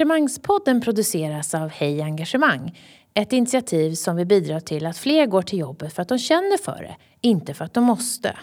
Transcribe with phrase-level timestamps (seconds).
[0.00, 2.78] Engagemangspodden produceras av Hej Engagemang.
[3.14, 6.58] Ett initiativ som vill bidra till att fler går till jobbet för att de känner
[6.64, 8.36] för det, inte för att de måste.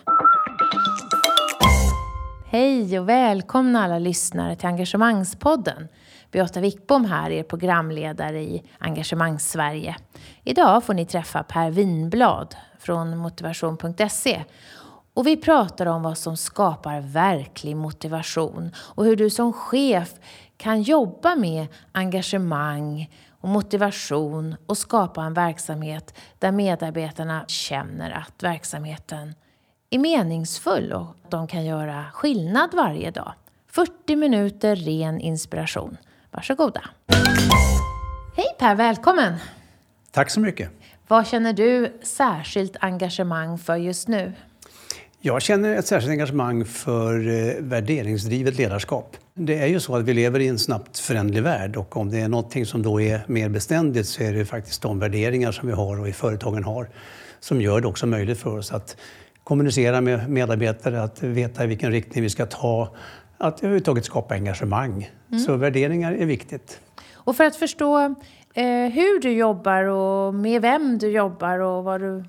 [2.48, 5.88] Hej och välkomna alla lyssnare till Engagemangspodden.
[6.32, 9.96] Beata Wickbom här, er programledare i Engagemangssverige.
[10.44, 14.44] Idag får ni träffa Per Winblad från motivation.se.
[15.16, 20.14] Och vi pratar om vad som skapar verklig motivation och hur du som chef
[20.58, 23.10] kan jobba med engagemang
[23.42, 29.36] och motivation och skapa en verksamhet där medarbetarna känner att verksamheten
[29.90, 33.34] är meningsfull och att de kan göra skillnad varje dag.
[33.68, 35.98] 40 minuter ren inspiration.
[36.32, 36.82] Varsågoda.
[38.36, 39.34] Hej Per, välkommen!
[40.12, 40.70] Tack så mycket.
[41.08, 44.34] Vad känner du särskilt engagemang för just nu?
[45.20, 49.18] Jag känner ett särskilt engagemang för eh, värderingsdrivet ledarskap.
[49.38, 52.20] Det är ju så att vi lever i en snabbt föränderlig värld och om det
[52.20, 55.74] är någonting som då är mer beständigt så är det faktiskt de värderingar som vi
[55.74, 56.90] har och i företagen har
[57.40, 58.98] som gör det också möjligt för oss att
[59.44, 62.96] kommunicera med medarbetare, att veta i vilken riktning vi ska ta,
[63.38, 65.12] att överhuvudtaget skapa engagemang.
[65.30, 65.40] Mm.
[65.40, 66.80] Så värderingar är viktigt.
[67.14, 68.00] Och för att förstå
[68.54, 72.24] eh, hur du jobbar och med vem du jobbar och vad du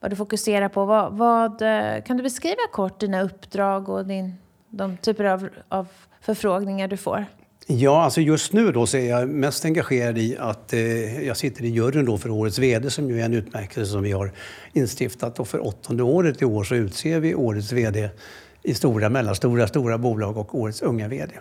[0.00, 0.84] vad du fokuserar på.
[0.84, 4.34] Vad, vad, eh, kan du beskriva kort dina uppdrag och din,
[4.68, 5.86] de typer av, av
[6.28, 7.26] förfrågningar du får?
[7.66, 11.64] Ja, alltså just nu då så är jag mest engagerad i att eh, jag sitter
[11.64, 14.32] i juryn då för Årets VD som ju är en utmärkelse som vi har
[14.72, 15.40] instiftat.
[15.40, 18.10] Och för åttonde året i år så utser vi Årets VD
[18.62, 21.32] i stora, mellanstora, stora bolag och årets unga VD.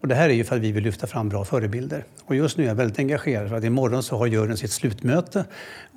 [0.00, 2.04] Och det här är ju för att vi vill lyfta fram bra förebilder.
[2.24, 5.44] Och just nu är jag väldigt engagerad för att imorgon så har juryn sitt slutmöte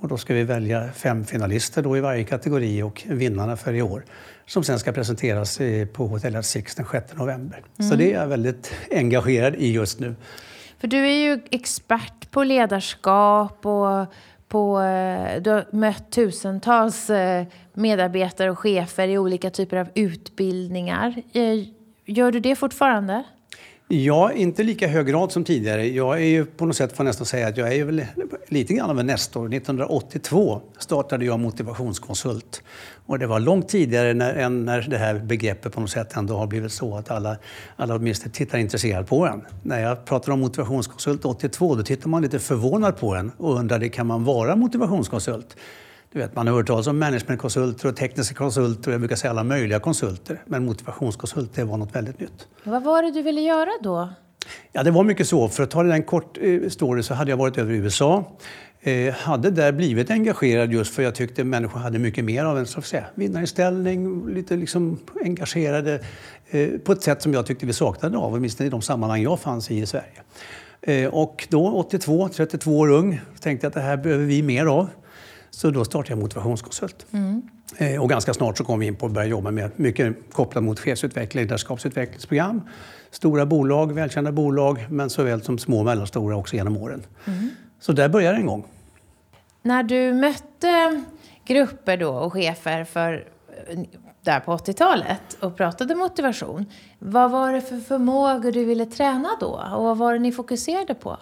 [0.01, 3.81] och då ska vi välja fem finalister då i varje kategori och vinnarna för i
[3.81, 4.03] år
[4.49, 5.59] som sen ska presenteras
[5.93, 7.63] på Hotel Six den 6 november.
[7.79, 7.89] Mm.
[7.89, 10.15] Så det är jag väldigt engagerad i just nu.
[10.79, 14.05] För du är ju expert på ledarskap och
[14.47, 21.21] på, eh, du har mött tusentals eh, medarbetare och chefer i olika typer av utbildningar.
[21.33, 21.67] Eh,
[22.05, 23.23] gör du det fortfarande?
[23.91, 25.87] Ja, inte lika hög grad som tidigare.
[25.87, 28.05] Jag är ju på något sätt, får nästan säga att jag är väl
[28.47, 29.53] lite grann av en nestor.
[29.53, 32.63] 1982 startade jag motivationskonsult.
[33.05, 36.37] Och det var långt tidigare när, än när det här begreppet på något sätt ändå
[36.37, 37.37] har blivit så att alla,
[37.75, 39.41] alla åtminstone tittar intresserat på en.
[39.63, 43.87] När jag pratar om motivationskonsult 82, då tittar man lite förvånad på en och undrar,
[43.87, 45.57] kan man vara motivationskonsult?
[46.13, 49.31] Du vet, man har hört talas om managementkonsulter och tekniska konsulter och jag brukar säga
[49.31, 50.43] alla möjliga konsulter.
[50.45, 52.47] Men motivationskonsult, det var något väldigt nytt.
[52.63, 54.09] Vad var det du ville göra då?
[54.71, 55.47] Ja, det var mycket så.
[55.47, 58.37] För att ta det en kort eh, story så hade jag varit över i USA.
[58.81, 62.65] Eh, hade där blivit engagerad just för jag tyckte människor hade mycket mer av en
[62.65, 66.01] så att säga, vinnarställning, lite liksom engagerade
[66.49, 69.39] eh, på ett sätt som jag tyckte vi saknade av, åtminstone i de sammanhang jag
[69.39, 70.23] fanns i i Sverige.
[70.81, 74.65] Eh, och då, 82, 32 år ung, tänkte jag att det här behöver vi mer
[74.65, 74.87] av.
[75.49, 77.05] Så då startade jag motivationskonsult.
[77.11, 77.41] Mm.
[77.77, 80.63] Eh, och ganska snart så kom vi in på att börja jobba med mycket kopplat
[80.63, 82.61] mot chefsutveckling, ledarskapsutvecklingsprogram.
[83.11, 87.05] Stora bolag, välkända bolag, men såväl som små och mellanstora också genom åren.
[87.25, 87.49] Mm.
[87.79, 88.63] Så där började det en gång.
[89.61, 91.03] När du mötte
[91.45, 93.27] grupper då och chefer för
[94.21, 96.65] där på 80-talet och pratade motivation.
[96.99, 99.63] Vad var det för förmågor du ville träna då?
[99.75, 101.17] Och vad var det ni fokuserade på?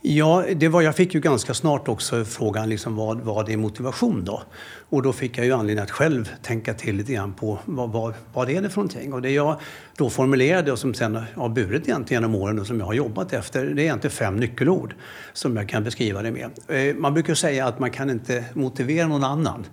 [0.00, 4.24] Ja, det var, jag fick ju ganska snart också frågan liksom vad, vad är motivation
[4.24, 4.42] då?
[4.88, 8.14] Och då fick jag ju anledning att själv tänka till lite grann på vad, vad,
[8.32, 9.12] vad är det för någonting?
[9.12, 9.60] Och det jag
[9.96, 13.32] då formulerade och som sen har burit egentligen genom åren och som jag har jobbat
[13.32, 14.94] efter, det är egentligen fem nyckelord
[15.32, 16.50] som jag kan beskriva det med.
[16.68, 19.66] Eh, man brukar säga att man kan inte motivera någon annan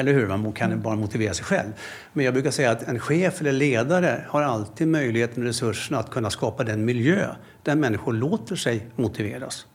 [0.00, 0.26] eller hur?
[0.26, 0.82] Man kan mm.
[0.82, 1.72] bara motivera sig själv.
[2.12, 6.10] Men jag brukar säga att en chef eller ledare har alltid möjligheten och resurserna att
[6.10, 7.26] kunna skapa den miljö
[7.62, 9.66] där människor låter sig motiveras.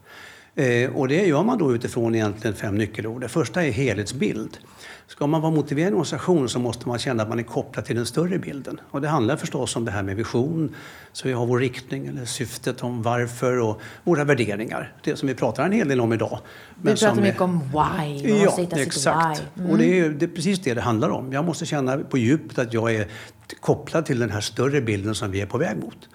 [0.55, 3.21] Eh, och det gör man då utifrån egentligen fem nyckelord.
[3.21, 4.57] Det första är helhetsbild.
[5.07, 7.85] Ska man vara motiverad i en organisation så måste man känna att man är kopplad
[7.85, 8.79] till den större bilden.
[8.91, 10.75] Och det handlar förstås om det här med vision,
[11.11, 14.93] så vi har vår riktning eller syftet om varför och våra värderingar.
[15.03, 16.39] Det som vi pratar en hel del om idag.
[16.81, 19.43] Vi pratar som, mycket om why, man ja, exakt.
[19.57, 19.71] Mm.
[19.71, 21.33] Och det är, det är precis det det handlar om.
[21.33, 23.07] Jag måste känna på djupet att jag är
[23.59, 26.09] kopplad till den här större bilden som vi är på väg mot.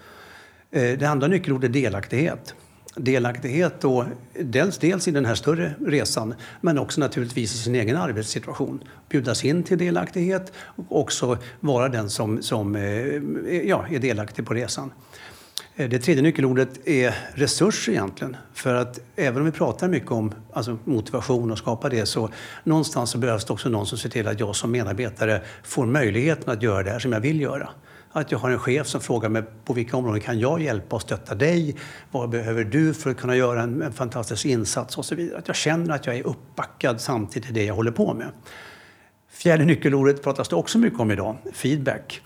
[0.71, 2.55] Eh, det andra nyckelordet är delaktighet
[2.95, 4.07] delaktighet då,
[4.41, 8.85] dels, dels i den här större resan men också naturligtvis i sin egen arbetssituation.
[9.09, 14.55] Bjudas in till delaktighet och också vara den som, som eh, ja, är delaktig på
[14.55, 14.93] resan.
[15.77, 18.37] Eh, det tredje nyckelordet är resurs egentligen.
[18.55, 22.31] För att även om vi pratar mycket om alltså motivation och skapa det så
[22.65, 26.53] någonstans så behövs det också någon som ser till att jag som medarbetare får möjligheten
[26.53, 27.69] att göra det här som jag vill göra.
[28.13, 31.03] Att jag har en chef som frågar mig på vilka områden kan jag hjälpa och
[31.03, 31.77] stötta dig?
[32.11, 35.39] Vad behöver du för att kunna göra en, en fantastisk insats och så vidare.
[35.39, 38.29] Att jag känner att jag är uppbackad samtidigt i det jag håller på med.
[39.31, 42.21] Fjärde nyckelordet pratas det också mycket om idag, feedback.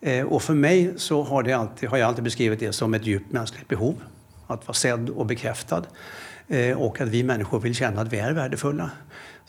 [0.00, 3.06] Eh, och för mig så har, det alltid, har jag alltid beskrivit det som ett
[3.06, 3.94] djupt mänskligt behov.
[4.46, 5.82] Att vara sedd och bekräftad.
[6.48, 8.90] Eh, och att vi människor vill känna att vi är värdefulla.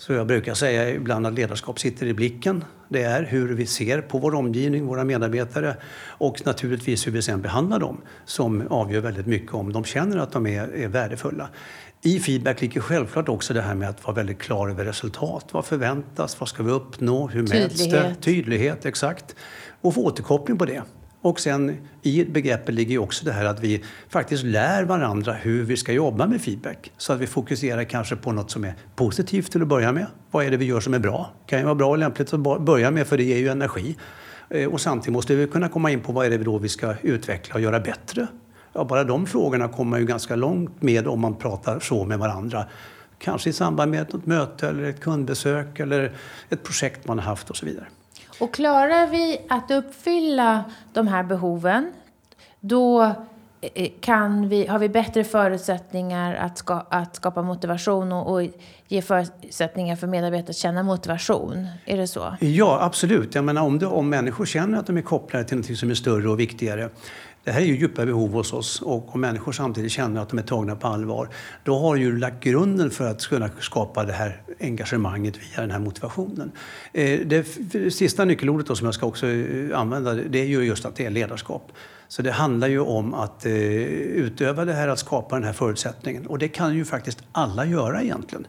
[0.02, 2.66] Så jag brukar säga ibland att ledarskap sitter i blicken.
[2.90, 5.76] Det är hur vi ser på vår omgivning, våra medarbetare
[6.08, 10.32] och naturligtvis hur vi sen behandlar dem som avgör väldigt mycket om de känner att
[10.32, 11.50] de är, är värdefulla.
[12.02, 15.46] I feedback ligger självklart också det här med att vara väldigt klar över resultat.
[15.52, 16.40] Vad förväntas?
[16.40, 17.28] Vad ska vi uppnå?
[17.28, 18.16] Hur mäts det?
[18.22, 19.36] Tydlighet, exakt.
[19.82, 20.82] Och få återkoppling på det.
[21.22, 25.78] Och sen i begreppet ligger också det här att vi faktiskt lär varandra hur vi
[25.78, 26.92] ska jobba med feedback.
[26.98, 30.06] Så att vi fokuserar kanske på något som är positivt till att börja med.
[30.32, 31.32] Vad är det vi gör som är bra?
[31.46, 33.96] Det kan ju vara bra och lämpligt att börja med för det ger ju energi.
[34.50, 36.94] Eh, och samtidigt måste vi kunna komma in på vad är det då vi ska
[37.02, 38.28] utveckla och göra bättre.
[38.74, 42.20] Ja, bara de frågorna kommer man ju ganska långt med om man pratar så med
[42.20, 42.66] varandra.
[43.18, 46.12] Kanske i samband med ett möte eller ett kundbesök eller
[46.50, 47.86] ett projekt man har haft och så vidare.
[48.42, 51.92] Och klarar vi att uppfylla de här behoven,
[52.60, 53.04] då
[53.62, 58.48] eh, kan vi, har vi bättre förutsättningar att, ska, att skapa motivation och, och,
[58.88, 61.68] ge förutsättningar för medarbetare att känna motivation.
[61.86, 62.36] Är det så?
[62.40, 63.36] Ja, absolut.
[63.36, 65.94] Jag menar, om, det, om människor känner att de är kopplade till något som är
[65.94, 66.90] större och viktigare
[67.44, 70.40] det här är ju djupa behov hos oss och om människor samtidigt känner att de
[70.40, 71.30] är tagna på allvar,
[71.64, 75.80] då har ju lagt grunden för att kunna skapa det här engagemanget via den här
[75.80, 76.52] motivationen.
[76.94, 77.44] Eh, det
[77.94, 81.06] sista nyckelordet då som jag ska också eh, använda, det är ju just att det
[81.06, 81.72] är ledarskap.
[82.08, 86.28] Så det handlar ju om att eh, utöva det här, att skapa den här förutsättningen.
[86.28, 88.48] Och det kan ju faktiskt alla göra egentligen.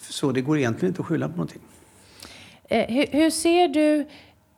[0.00, 1.60] Så det går egentligen inte att skylla på någonting.
[3.10, 4.06] Hur ser du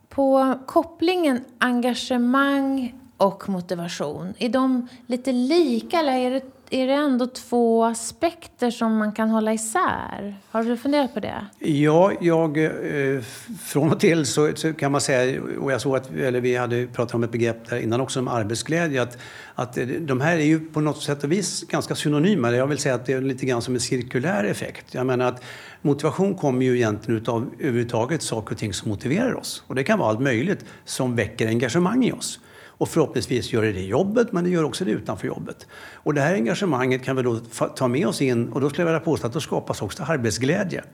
[0.08, 4.34] på kopplingen engagemang och motivation.
[4.38, 9.30] Är de lite lika eller är det, är det ändå två aspekter som man kan
[9.30, 10.36] hålla isär?
[10.50, 11.46] Har du funderat på det?
[11.58, 13.20] Ja, jag, eh,
[13.62, 16.86] från och till så, så, kan man säga, och jag såg att eller vi hade
[16.86, 19.18] pratat om ett begrepp där innan också om arbetsglädje, att,
[19.54, 22.50] att eh, de här är ju på något sätt och vis ganska synonyma.
[22.50, 24.94] Jag vill säga att det är lite grann som en cirkulär effekt.
[24.94, 25.42] Jag menar att
[25.82, 29.62] motivation kommer ju egentligen utav överhuvudtaget saker och ting som motiverar oss.
[29.66, 32.40] Och det kan vara allt möjligt som väcker engagemang i oss.
[32.78, 35.66] Och förhoppningsvis gör det det i jobbet, men det gör också det utanför jobbet.
[35.92, 37.40] Och det här engagemanget kan vi då
[37.76, 40.84] ta med oss in och då skulle jag vilja påstå att då skapas också arbetsglädje.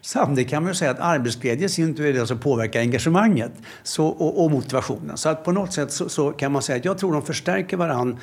[0.00, 3.52] Samtidigt kan man säga att arbetsglädje i sin tur är det som påverkar engagemanget
[3.82, 5.16] så, och, och motivationen.
[5.16, 7.76] Så att på något sätt så, så, kan man säga att jag tror de förstärker
[7.76, 8.18] varandra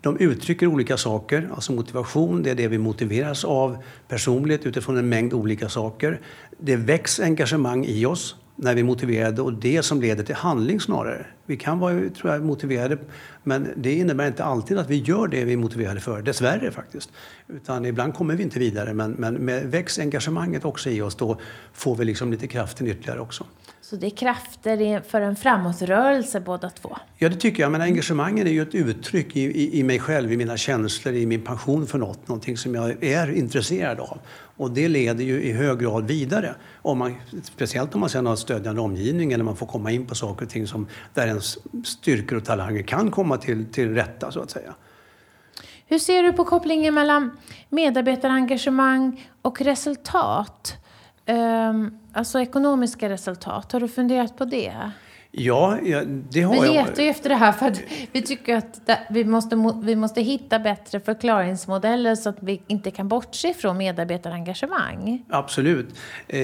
[0.00, 3.76] de uttrycker olika saker, alltså motivation, det är det vi motiveras av
[4.08, 6.20] personligt utifrån en mängd olika saker.
[6.58, 10.80] Det väcks engagemang i oss när vi är motiverade och det som leder till handling
[10.80, 11.26] snarare.
[11.50, 12.98] Vi kan vara tror jag, motiverade
[13.42, 17.12] men det innebär inte alltid att vi gör det vi är motiverade för, dessvärre faktiskt.
[17.48, 21.40] Utan ibland kommer vi inte vidare men, men med väcks engagemanget också i oss då
[21.72, 23.44] får vi liksom lite kraften ytterligare också.
[23.90, 26.96] Så det är krafter för en framåtrörelse båda två?
[27.18, 27.72] Ja, det tycker jag.
[27.72, 31.26] Men engagemanget är ju ett uttryck i, i, i, mig själv, i mina känslor, i
[31.26, 32.28] min passion för något.
[32.28, 34.18] Någonting som jag är intresserad av.
[34.56, 36.54] Och det leder ju i hög grad vidare.
[36.82, 40.06] Om man, speciellt om man sen har en stödjande omgivning eller man får komma in
[40.06, 44.32] på saker och ting som, där ens styrkor och talanger kan komma till, till rätta,
[44.32, 44.74] så att säga.
[45.86, 50.76] Hur ser du på kopplingen mellan medarbetarengagemang och resultat?
[51.26, 53.72] Um, alltså ekonomiska resultat.
[53.72, 54.90] Har du funderat på det?
[55.32, 56.72] Ja, ja det har vi jag.
[56.72, 57.80] Vi letar ju efter det här för att
[58.12, 63.08] vi tycker att vi måste, vi måste hitta bättre förklaringsmodeller så att vi inte kan
[63.08, 65.24] bortse från medarbetarengagemang.
[65.28, 65.88] Absolut.
[66.28, 66.40] Eh,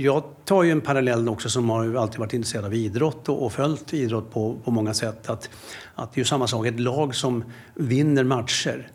[0.00, 3.94] jag tar ju en parallell också som har alltid varit intresserad av idrott och följt
[3.94, 5.30] idrott på, på många sätt.
[5.30, 5.50] Att,
[5.94, 7.44] att det är ju samma sak, ett lag som
[7.74, 8.90] vinner matcher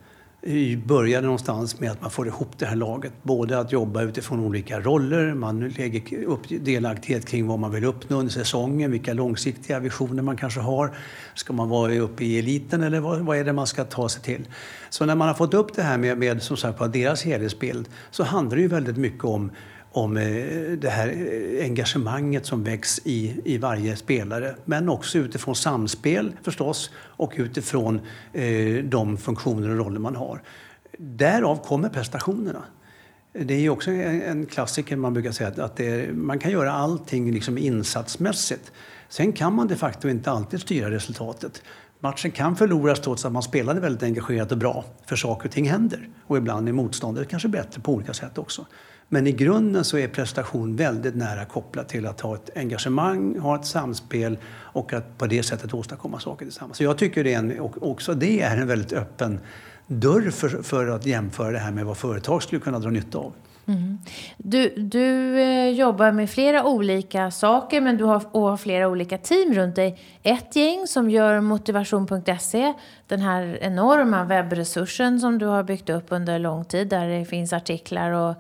[0.86, 3.14] började någonstans med att man får ihop det här laget.
[3.24, 8.20] Både att jobba utifrån olika roller, man lägger upp delaktighet kring vad man vill uppnå
[8.20, 10.98] under säsongen, vilka långsiktiga visioner man kanske har.
[11.34, 14.22] Ska man vara uppe i eliten eller vad, vad är det man ska ta sig
[14.22, 14.48] till?
[14.90, 18.24] Så när man har fått upp det här med, med som sagt, deras helhetsbild så
[18.24, 19.52] handlar det ju väldigt mycket om
[19.96, 20.24] om eh,
[20.78, 24.56] det här eh, engagemanget som väcks i, i varje spelare.
[24.66, 28.02] Men också utifrån samspel förstås och utifrån
[28.34, 30.42] eh, de funktioner och roller man har.
[30.98, 32.64] Därav kommer prestationerna.
[33.34, 37.58] Det är också en klassiker man brukar säga att är, man kan göra allting liksom
[37.58, 38.72] insatsmässigt.
[39.10, 41.64] Sen kan man de facto inte alltid styra resultatet.
[42.00, 45.70] Matchen kan förloras trots att man spelade väldigt engagerat och bra, för saker och ting
[45.70, 46.10] händer.
[46.28, 48.66] Och ibland är motståndet kanske bättre på olika sätt också.
[49.10, 53.56] Men i grunden så är prestation väldigt nära kopplat till att ha ett engagemang, ha
[53.56, 56.78] ett samspel och att på det sättet åstadkomma saker tillsammans.
[56.78, 59.40] Så jag tycker det är en, också det är en väldigt öppen
[59.88, 63.34] dörr för, för att jämföra det här med vad företag skulle kunna dra nytta av.
[63.68, 63.98] Mm.
[64.38, 69.18] Du, du eh, jobbar med flera olika saker men du har, och har flera olika
[69.18, 70.00] team runt dig.
[70.24, 72.74] Ett gäng som gör motivation.se,
[73.08, 77.54] den här enorma webbresursen som du har byggt upp under lång tid där det finns
[77.54, 78.36] artiklar och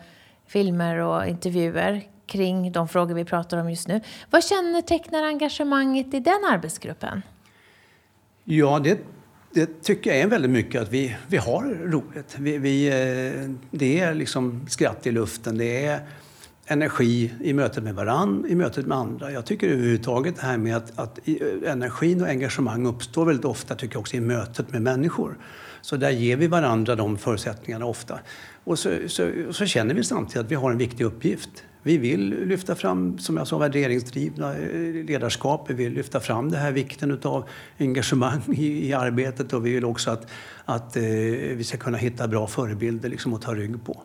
[0.47, 4.01] filmer och intervjuer kring de frågor vi pratar om just nu.
[4.29, 7.21] Vad kännetecknar engagemanget i den arbetsgruppen?
[8.43, 8.99] Ja, det
[9.55, 12.35] det tycker jag är väldigt mycket att vi, vi har roligt.
[12.37, 15.99] Vi, vi, eh, det är liksom skratt i luften, det är
[16.65, 19.31] energi i mötet med varann, i mötet med andra.
[19.31, 23.75] Jag tycker överhuvudtaget det här med att, att eh, energin och engagemang uppstår väldigt ofta
[23.75, 25.37] tycker jag också i mötet med människor.
[25.81, 28.19] Så där ger vi varandra de förutsättningarna ofta.
[28.65, 31.63] Och så, så, så känner vi samtidigt att vi har en viktig uppgift.
[31.83, 35.69] Vi vill lyfta fram, som jag sa, värderingsdrivna eh, ledarskap.
[35.69, 39.85] Vi vill lyfta fram det här vikten av engagemang i, i arbetet och vi vill
[39.85, 40.31] också att,
[40.65, 44.03] att eh, vi ska kunna hitta bra förebilder liksom, att ta rygg på.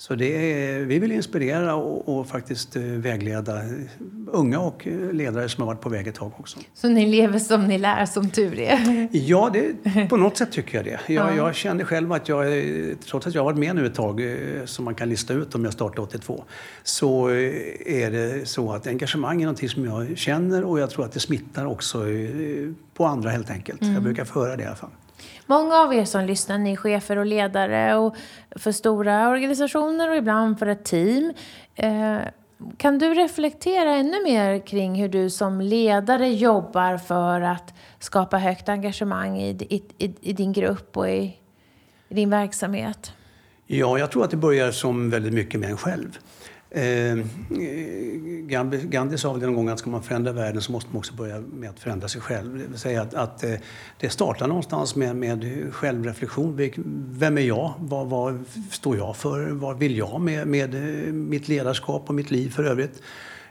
[0.00, 3.62] Så det är, vi vill inspirera och, och, faktiskt eh, vägleda
[4.26, 6.58] unga och eh, ledare som har varit på väg ett tag också.
[6.74, 9.08] Så ni lever som ni lär, som tur är?
[9.12, 11.14] Ja, det, på något sätt tycker jag det.
[11.14, 11.36] Jag, ja.
[11.36, 12.46] jag kände själv att jag,
[13.06, 15.54] trots att jag har varit med nu ett tag, eh, som man kan lista ut
[15.54, 16.44] om jag startade 82,
[16.82, 21.12] så är det så att engagemang är någonting som jag känner och jag tror att
[21.12, 22.04] det smittar också
[22.94, 23.82] på andra helt enkelt.
[23.82, 23.94] Mm.
[23.94, 24.90] Jag brukar få höra det i alla fall.
[25.46, 28.16] Många av er som lyssnar, ni är chefer och ledare och
[28.50, 31.32] för stora organisationer och ibland för ett team.
[31.74, 32.18] Eh,
[32.76, 38.68] kan du reflektera ännu mer kring hur du som ledare jobbar för att skapa högt
[38.68, 41.36] engagemang i, i, i, i din grupp och i,
[42.08, 43.12] i din verksamhet?
[43.66, 46.18] Ja, jag tror att det börjar som väldigt mycket med en själv.
[46.72, 47.18] Eh,
[48.88, 51.40] Gandhi sa väl någon gång att ska man förändra världen så måste man också börja
[51.40, 52.58] med att förändra sig själv.
[52.58, 53.54] Det vill säga att, att eh,
[54.00, 56.70] det startar någonstans med, med självreflektion.
[57.10, 57.74] Vem är jag?
[57.78, 59.50] Vad, vad, står jag för?
[59.50, 63.02] Vad vill jag med, med eh, mitt ledarskap och mitt liv för övrigt?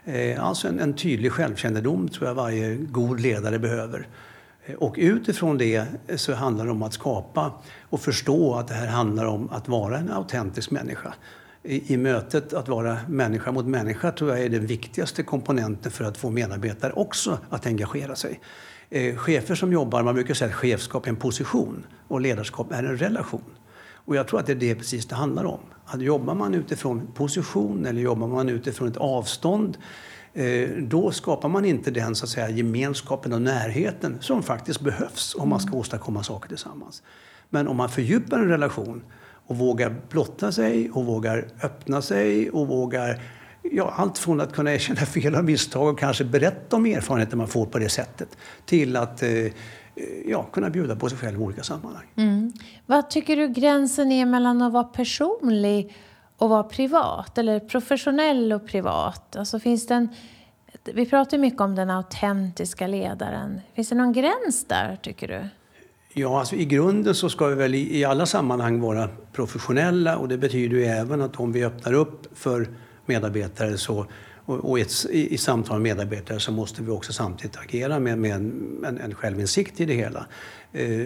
[0.04, 4.08] Eh, alltså en, en tydlig självkännedom tror jag varje god ledare behöver.
[4.66, 8.74] Eh, och utifrån det eh, så handlar det om att skapa och förstå att det
[8.74, 11.14] här handlar om att vara en autentisk människa
[11.62, 16.04] i, i mötet att vara människa mot människa tror jag är den viktigaste komponenten för
[16.04, 18.40] att få medarbetare också att engagera sig.
[18.90, 22.82] Eh, chefer som jobbar, man brukar säga att chefskap är en position och ledarskap är
[22.82, 23.44] en relation.
[24.04, 25.60] Och jag tror att det är det precis det handlar om.
[25.86, 29.78] Att jobbar man utifrån position eller jobbar man utifrån ett avstånd
[30.34, 35.34] eh, då skapar man inte den så att säga, gemenskapen och närheten som faktiskt behövs
[35.34, 37.02] om man ska åstadkomma saker tillsammans.
[37.48, 39.02] Men om man fördjupar en relation
[39.50, 43.22] och vågar blotta sig och vågar öppna sig och vågar
[43.62, 47.48] ja, allt från att kunna erkänna fel och misstag och kanske berätta om erfarenheter man
[47.48, 49.28] får på det sättet till att eh,
[50.26, 52.06] ja, kunna bjuda på sig själv i olika sammanhang.
[52.16, 52.52] Mm.
[52.86, 55.96] Vad tycker du gränsen är mellan att vara personlig
[56.36, 57.38] och vara privat?
[57.38, 59.36] Eller professionell och privat?
[59.36, 60.08] Alltså finns det en,
[60.84, 63.60] vi pratar mycket om den autentiska ledaren.
[63.74, 65.48] Finns det någon gräns där, tycker du?
[66.14, 70.28] Ja, alltså i grunden så ska vi väl i, i alla sammanhang vara professionella och
[70.28, 72.68] det betyder ju även att om vi öppnar upp för
[73.06, 74.06] medarbetare så,
[74.44, 78.18] och, och ett, i, i, samtal med medarbetare så måste vi också samtidigt agera med,
[78.18, 80.26] med en, en, en självinsikt i det hela.
[80.72, 81.00] Eh,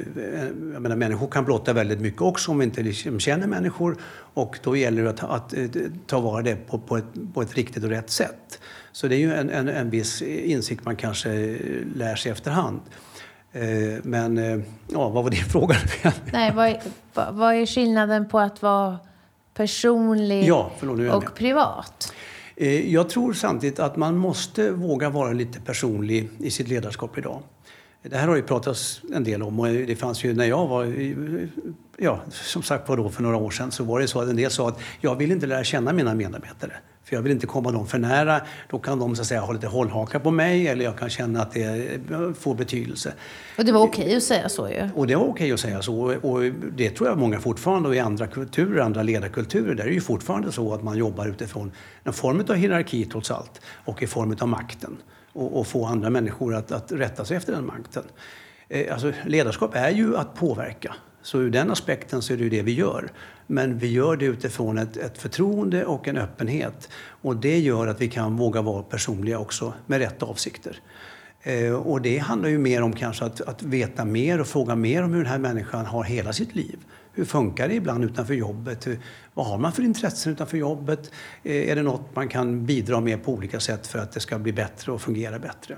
[0.73, 3.97] jag menar, människor kan blotta väldigt mycket också om vi inte liksom känner människor
[4.35, 7.55] och då gäller det att, att, att ta vara det på, på, ett, på ett
[7.55, 8.61] riktigt och rätt sätt.
[8.93, 11.59] Så det är ju en, en, en viss insikt man kanske
[11.95, 12.81] lär sig efterhand.
[13.55, 14.59] Eh, men eh,
[14.89, 15.77] ja, vad var din fråga?
[16.33, 16.81] Nej, vad är,
[17.33, 18.99] vad är skillnaden på att vara
[19.55, 22.13] personlig ja, förlåt, och privat?
[22.57, 27.43] Eh, jag tror samtidigt att man måste våga vara lite personlig i sitt ledarskap idag.
[28.03, 30.95] Det här har ju pratats en del om och det fanns ju när jag var,
[31.99, 34.37] ja, som sagt var då för några år sedan så var det så att en
[34.37, 36.73] del sa att jag vill inte lära känna mina medarbetare.
[37.05, 38.41] För jag vill inte komma dem för nära.
[38.71, 41.43] Då kan de så att säga, ha lite hållhaka på mig eller jag kan känna
[41.43, 42.01] att det
[42.39, 43.13] får betydelse.
[43.59, 44.91] Och det var okej okay att säga så ju.
[44.95, 46.15] Och det var okej okay att säga så.
[46.23, 46.43] Och
[46.77, 50.01] det tror jag många fortfarande och i andra kulturer, andra ledarkulturer, där är det ju
[50.01, 51.73] fortfarande så att man jobbar utifrån
[52.05, 54.97] en form av hierarki trots allt och i form av makten.
[55.33, 58.03] Och, och få andra människor att, att rätta sig efter den makten.
[58.69, 60.95] Eh, alltså, ledarskap är ju att påverka.
[61.23, 63.11] Så ur den aspekten så är det ju det vi gör.
[63.47, 66.89] Men vi gör det utifrån ett, ett förtroende och en öppenhet.
[67.23, 70.81] Och det gör att vi kan våga vara personliga också med rätt avsikter.
[71.43, 75.03] Eh, och det handlar ju mer om kanske att, att veta mer och fråga mer
[75.03, 76.79] om hur den här människan har hela sitt liv.
[77.13, 78.87] hur funkar det ibland utanför jobbet?
[78.87, 78.99] Hur,
[79.35, 81.11] vad har man för intressen utanför jobbet?
[81.43, 84.39] Eh, är det något man kan bidra med på olika sätt för att det ska
[84.39, 85.77] bli bättre och fungera bättre?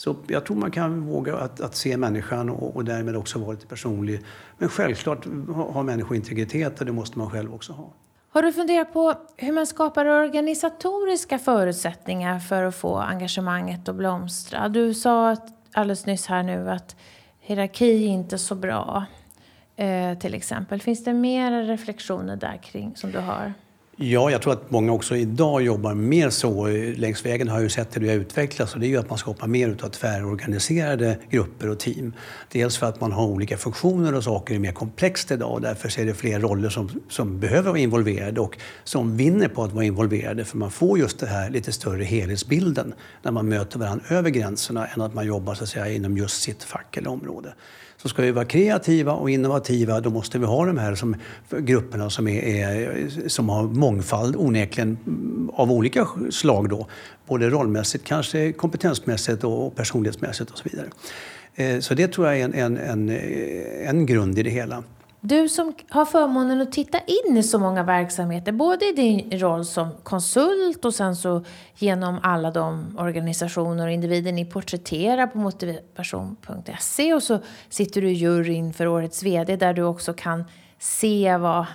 [0.00, 3.52] Så jag tror man kan våga att, att se människan och, och, därmed också vara
[3.52, 4.20] lite personlig.
[4.58, 5.26] Men självklart
[5.72, 7.92] har människor integritet och det måste man själv också ha.
[8.28, 14.68] Har du funderat på hur man skapar organisatoriska förutsättningar för att få engagemanget att blomstra?
[14.68, 15.36] Du sa
[15.72, 16.96] alldeles nyss här nu att
[17.40, 19.04] hierarki är inte så bra,
[19.76, 20.80] eh, till exempel.
[20.80, 23.52] Finns det mer reflektioner där kring som du har?
[24.02, 26.66] Ja, jag tror att många också idag jobbar mer så.
[26.96, 29.08] Längs vägen har jag ju sett hur det har utvecklats och det är ju att
[29.08, 32.12] man skapar mer utav tvärorganiserade grupper och team.
[32.52, 36.00] Dels för att man har olika funktioner och saker är mer komplext idag och därför
[36.00, 39.84] är det fler roller som, som behöver vara involverade och som vinner på att vara
[39.84, 44.30] involverade för man får just det här lite större helhetsbilden när man möter varandra över
[44.30, 47.54] gränserna än att man jobbar så att säga inom just sitt fack eller område.
[48.02, 51.16] Så ska vi vara kreativa och innovativa då måste vi ha de här som,
[51.50, 56.86] grupperna som, är, är, som har mångfald onekligen mm, av olika slag då.
[57.26, 60.86] Både rollmässigt, kanske kompetensmässigt och personlighetsmässigt och så vidare.
[61.54, 64.82] Eh, så det tror jag är en, en, en, eh, en grund i det hela.
[65.20, 69.64] Du som har förmånen att titta in i så många verksamheter, både i din roll
[69.64, 71.44] som konsult och sen så
[71.76, 78.12] genom alla de organisationer och individer ni porträtterar på motivation.se och så sitter du i
[78.12, 80.44] juryn för årets VD där du också kan
[80.78, 81.66] se vad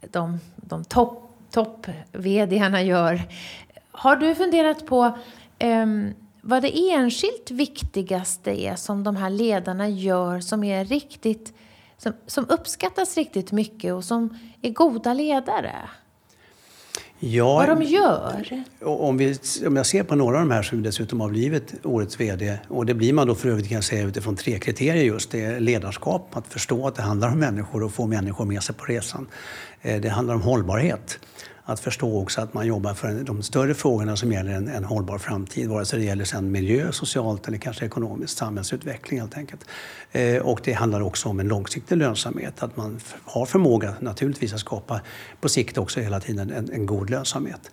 [0.00, 3.22] de, de topp top VDarna gör.
[3.90, 5.18] Har du funderat på
[5.64, 11.54] um, vad det enskilt viktigaste är som de här ledarna gör som är riktigt
[12.02, 15.74] som, som uppskattas riktigt mycket och som är goda ledare?
[17.18, 18.64] Ja, vad de gör?
[18.80, 22.20] Om, vi, om jag ser på några av de här som dessutom har blivit årets
[22.20, 25.30] VD, och det blir man då för övrigt kan jag säga utifrån tre kriterier just.
[25.30, 28.74] Det är ledarskap, att förstå att det handlar om människor och få människor med sig
[28.74, 29.26] på resan.
[29.82, 31.18] Eh, det handlar om hållbarhet
[31.70, 35.18] att förstå också att man jobbar för de större frågorna som gäller en, en hållbar
[35.18, 39.64] framtid, vare sig det gäller sen miljö, socialt eller kanske ekonomiskt, samhällsutveckling helt enkelt.
[40.12, 44.60] Eh, och det handlar också om en långsiktig lönsamhet, att man har förmåga naturligtvis att
[44.60, 45.00] skapa
[45.40, 47.70] på sikt också hela tiden en, en god lönsamhet.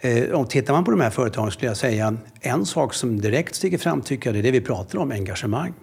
[0.00, 3.54] Eh, och tittar man på de här företagen skulle jag säga en sak som direkt
[3.54, 5.74] sticker fram tycker jag det är det vi pratar om, engagemang.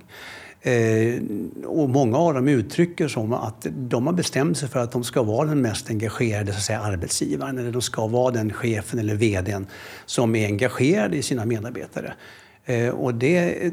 [0.61, 1.21] Eh,
[1.65, 5.23] och många av dem uttrycker som att de har bestämt sig för att de ska
[5.23, 9.15] vara den mest engagerade så att säga, arbetsgivaren eller de ska vara den chefen eller
[9.15, 9.67] VDn
[10.05, 12.13] som är engagerad i sina medarbetare.
[12.65, 13.71] Eh, och det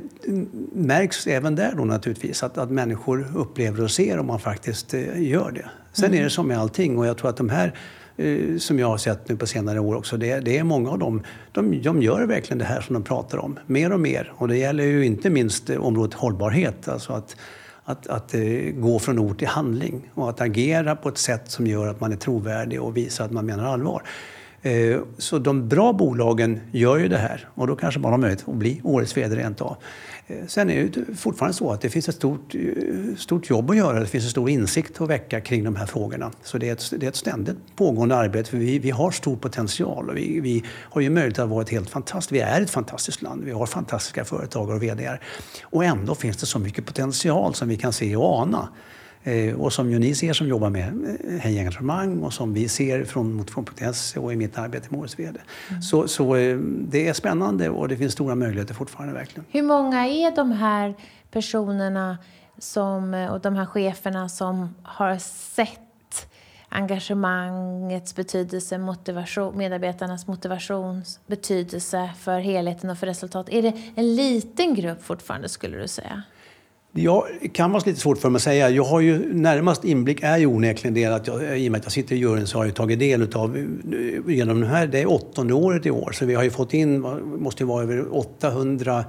[0.73, 5.23] märks även där då naturligtvis, att, att människor upplever och ser om man faktiskt eh,
[5.23, 5.71] gör det.
[5.93, 6.21] Sen mm.
[6.21, 7.75] är det som med allting och jag tror att de här
[8.19, 10.17] Eh, som jag har sett nu på senare år också.
[10.17, 13.39] Det, det är många av dem, de, de gör verkligen det här som de pratar
[13.39, 14.33] om, mer och mer.
[14.37, 17.37] Och det gäller ju inte minst området hållbarhet, alltså att,
[17.85, 21.67] att, att uh, gå från ord till handling och att agera på ett sätt som
[21.67, 24.03] gör att man är trovärdig och visar att man menar allvar.
[24.67, 28.49] Eh, så de bra bolagen gör ju det här och då kanske man har möjlighet
[28.49, 29.77] att bli årets VD rent av.
[30.27, 32.61] Eh, sen är det fortfarande så att det finns ett stort, eh,
[33.17, 34.01] stort jobb att göra.
[34.01, 36.31] Det finns en stor insikt att väcka kring de här frågorna.
[36.43, 38.51] Så det är ett, det är ett ständigt pågående arbete.
[38.51, 41.71] För vi, vi har stor potential och vi, vi har ju möjlighet att vara ett
[41.71, 42.33] helt fantastiskt...
[42.33, 43.45] Vi är ett fantastiskt land.
[43.45, 45.21] Vi har fantastiska företagare och VDR.
[45.63, 48.69] Och ändå finns det så mycket potential som vi kan se och ana.
[49.27, 52.69] Eh, och som ju ni ser som jobbar med eh, Hej Engagemang och som vi
[52.69, 55.41] ser från Motion.se och i mitt arbete med Årets VD.
[55.71, 55.83] Mm.
[55.83, 56.57] Så, så eh,
[56.89, 59.45] det är spännande och det finns stora möjligheter fortfarande verkligen.
[59.51, 60.95] Hur många är de här
[61.31, 62.19] personerna
[62.59, 65.81] som, och de här cheferna som har sett
[66.69, 73.49] engagemangets betydelse, motivation, medarbetarnas motivations betydelse för helheten och för resultat.
[73.49, 76.23] Är det en liten grupp fortfarande skulle du säga?
[76.99, 78.71] Jag kan vara lite svårt för mig att säga.
[78.71, 81.85] Jag har ju närmast inblick är ju onekligen det att jag, i och med att
[81.85, 85.01] jag sitter i juryn så har jag tagit del av eh, genom den här, det
[85.01, 87.01] är åttonde året i år, så vi har ju fått in,
[87.39, 89.05] måste ju vara över 800 eh,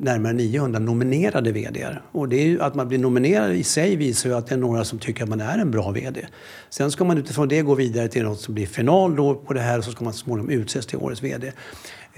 [0.00, 1.86] närmare 900 nominerade vd.
[2.12, 4.58] Och det är ju, att man blir nominerad i sig visar ju att det är
[4.58, 6.26] några som tycker att man är en bra VD.
[6.70, 9.60] Sen ska man utifrån det gå vidare till något som blir final då på det
[9.60, 11.52] här och så ska man så småningom utses till årets VD.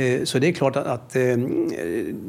[0.00, 1.36] Eh, så det är klart att, eh,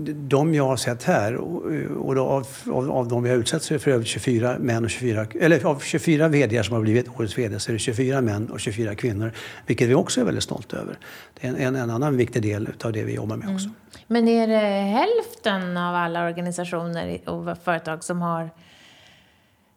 [0.07, 3.73] de jag har sett här, och eh, av, av, av de vi har utsett så
[3.73, 7.19] är det för övrigt 24 män och 24, eller av 24 VD som har blivit
[7.19, 9.31] årets VD så är det 24 män och 24 kvinnor,
[9.67, 10.97] vilket vi också är väldigt stolta över.
[11.41, 13.65] Det är en, en annan viktig del av det vi jobbar med också.
[13.65, 13.75] Mm.
[14.07, 18.49] Men är det hälften av alla organisationer och företag som har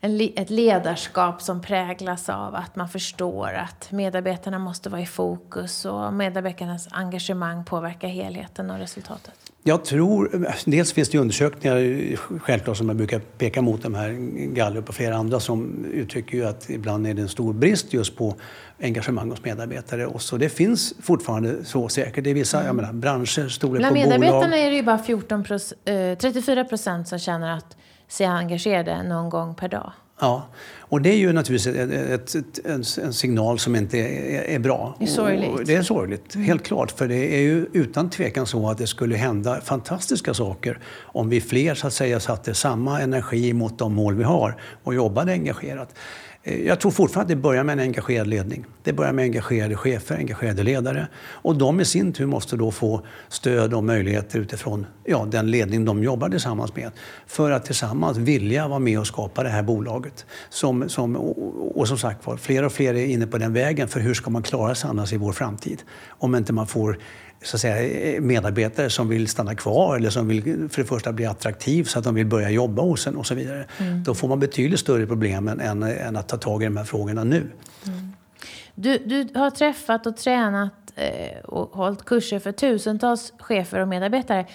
[0.05, 5.85] en, ett ledarskap som präglas av att man förstår att medarbetarna måste vara i fokus
[5.85, 9.35] och medarbetarnas engagemang påverkar helheten och resultatet?
[9.62, 14.11] Jag tror, dels finns det undersökningar självklart som jag brukar peka mot de här
[14.55, 18.17] Gallup och flera andra som uttrycker ju att ibland är det en stor brist just
[18.17, 18.35] på
[18.83, 20.07] engagemang hos medarbetare.
[20.07, 22.25] Och så det finns fortfarande så säkert.
[22.25, 22.67] Det är vissa mm.
[22.67, 24.09] jag menar, branscher, storlek på bolag.
[24.09, 25.45] Bland medarbetarna är det ju bara 14
[26.19, 27.77] 34 procent som känner att
[28.09, 29.93] sig engagerade någon gång per dag.
[30.21, 30.47] Ja,
[30.81, 32.67] och det är ju naturligtvis ett, ett, ett,
[32.99, 34.97] en, signal som inte är, är bra.
[34.99, 35.51] Det är sorgligt.
[35.51, 36.90] Och det är sorgligt, helt klart.
[36.90, 41.40] För det är ju utan tvekan så att det skulle hända fantastiska saker om vi
[41.40, 45.95] fler så att säga satte samma energi mot de mål vi har och jobbade engagerat.
[46.44, 48.64] Eh, jag tror fortfarande att det börjar med en engagerad ledning.
[48.83, 51.09] Det börjar med engagerade chefer, engagerade ledare.
[51.16, 55.85] Och de i sin tur måste då få stöd och möjligheter utifrån ja, den ledning
[55.85, 56.90] de jobbar tillsammans med.
[57.26, 60.26] För att tillsammans vilja vara med och skapa det här bolaget.
[60.48, 63.88] Som, som, och, och som sagt var, fler och fler är inne på den vägen.
[63.88, 65.83] För hur ska man klara sig annars i vår framtid?
[66.09, 66.98] Om inte man får
[67.44, 71.26] så att säga, medarbetare som vill stanna kvar eller som vill för det första bli
[71.26, 73.66] attraktiv så att de vill börja jobba hos en och så vidare.
[73.78, 74.02] Mm.
[74.02, 76.85] Då får man betydligt större problem än, än, än, att ta tag i de här
[76.85, 77.51] frågorna nu.
[77.87, 78.12] Mm.
[78.75, 84.47] Du, du har träffat och tränat eh, och hållit kurser för tusentals chefer och medarbetare.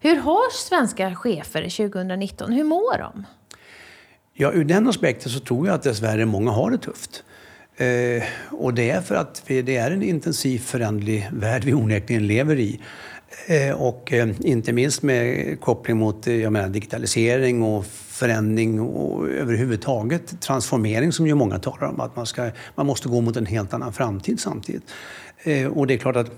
[0.00, 2.52] Hur har svenska chefer 2019?
[2.52, 3.24] Hur mår de?
[4.32, 7.24] Ja, ur den aspekten så tror jag att dessvärre många har det tufft.
[7.76, 12.26] Eh, och det är för att vi, det är en intensiv föränderlig värld vi onekligen
[12.26, 12.80] lever i.
[13.46, 19.28] Eh, och eh, inte minst med koppling mot eh, jag menar, digitalisering och förändring och
[19.28, 22.00] överhuvudtaget transformering som ju många talar om.
[22.00, 24.82] Att man, ska, man måste gå mot en helt annan framtid samtidigt.
[25.70, 26.30] Och det är klart att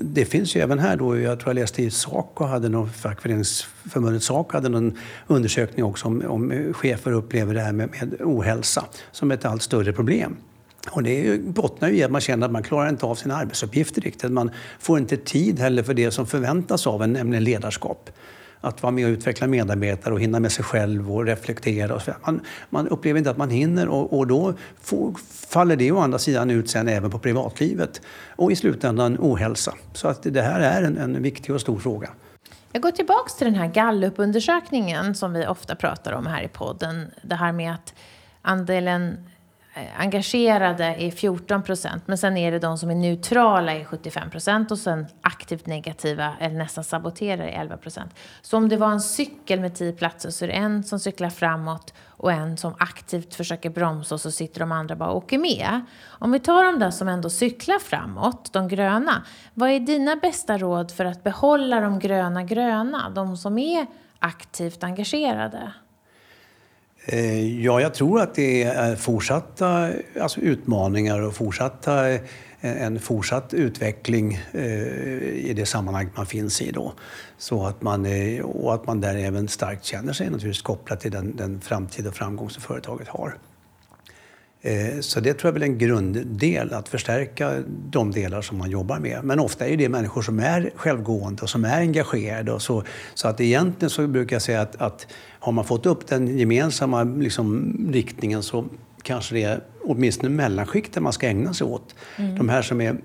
[0.00, 4.22] det finns ju även här då, jag tror jag läste i Saco, hade någon, fackföreningsförbundet
[4.22, 9.30] Saco hade någon undersökning också om, om chefer upplever det här med, med ohälsa som
[9.30, 10.36] ett allt större problem.
[10.90, 14.00] Och det bottnar ju i att man känner att man klarar inte av sina arbetsuppgifter
[14.00, 14.32] riktigt.
[14.32, 18.10] Man får inte tid heller för det som förväntas av en, nämligen ledarskap
[18.64, 21.94] att vara med och utveckla medarbetare och hinna med sig själv och reflektera.
[21.94, 22.12] Och så.
[22.26, 25.14] Man, man upplever inte att man hinner och, och då får,
[25.48, 28.00] faller det å andra sidan ut sen även på privatlivet
[28.36, 29.74] och i slutändan ohälsa.
[29.92, 32.10] Så att det här är en, en viktig och stor fråga.
[32.72, 37.06] Jag går tillbaka till den här gallupundersökningen som vi ofta pratar om här i podden.
[37.22, 37.94] Det här med att
[38.42, 39.16] andelen
[39.76, 44.30] Eh, engagerade är 14 procent, men sen är det de som är neutrala i 75
[44.30, 48.14] procent och sen aktivt negativa eller nästan saboterar i 11 procent.
[48.42, 51.30] Så om det var en cykel med 10 platser så är det en som cyklar
[51.30, 55.38] framåt och en som aktivt försöker bromsa och så sitter de andra bara och åker
[55.38, 55.80] med.
[56.06, 60.58] Om vi tar de där som ändå cyklar framåt, de gröna, vad är dina bästa
[60.58, 63.86] råd för att behålla de gröna gröna, de som är
[64.18, 65.72] aktivt engagerade?
[67.06, 69.90] Eh, ja, jag tror att det är fortsatta
[70.20, 72.20] alltså utmaningar och fortsatta, eh,
[72.60, 74.62] en fortsatt utveckling eh,
[75.22, 76.70] i det sammanhang man finns i.
[76.70, 76.92] Då.
[77.38, 78.06] Så att man,
[78.42, 82.14] och att man där även starkt känner sig naturligtvis kopplad till den, den framtid och
[82.14, 83.34] framgång som företaget har.
[85.00, 89.24] Så det tror jag är en grunddel, att förstärka de delar som man jobbar med.
[89.24, 92.52] Men ofta är det människor som är självgående och som är engagerade.
[92.52, 92.82] Och så,
[93.14, 95.06] så att egentligen så brukar jag säga att, att
[95.38, 98.64] har man fått upp den gemensamma liksom, riktningen så
[99.02, 101.94] kanske det är åtminstone mellanskikten man ska ägna sig åt.
[102.16, 102.38] Mm.
[102.38, 102.96] De här som är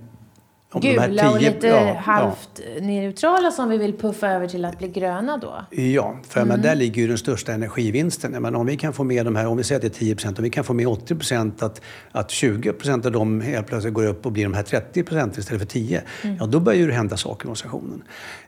[0.71, 2.81] om Gula tio, och lite ja, halvt ja.
[2.81, 5.65] neutrala som vi vill puffa över till att bli gröna då?
[5.81, 6.47] Ja, för mm.
[6.47, 8.31] men där ligger ju den största energivinsten.
[8.31, 10.15] Men om vi kan få med de här, om vi säger att det är 10
[10.15, 13.67] procent, om vi kan få med 80 procent, att, att 20 procent av dem helt
[13.67, 16.37] plötsligt går upp och blir de här 30 procent istället för 10, mm.
[16.39, 18.03] ja då börjar det hända saker i organisationen.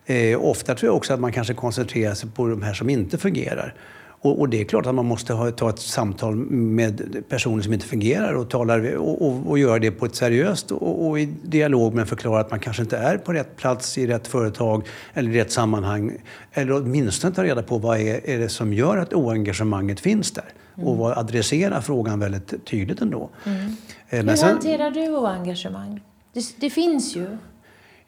[0.06, 3.18] Eh, ofta tror jag också att man kanske koncentrerar sig på de här som inte
[3.18, 3.76] fungerar.
[4.24, 7.74] Och, och, det är klart att man måste ha, ta ett samtal med personer som
[7.74, 11.26] inte fungerar och, talar, och, och, och göra det på ett seriöst och, och, i
[11.26, 15.32] dialog men förklara att man kanske inte är på rätt plats i rätt företag eller
[15.32, 16.18] i rätt sammanhang.
[16.54, 20.46] Eller åtminstone ta reda på vad är, är det som gör att oengagemanget finns där.
[20.78, 20.88] Mm.
[20.88, 23.30] Och adressera frågan väldigt tydligt ändå.
[23.46, 23.60] Mm.
[23.60, 23.74] Eh,
[24.10, 26.02] men Hur sen, hanterar du oengagemang?
[26.34, 27.38] Det, det finns ju.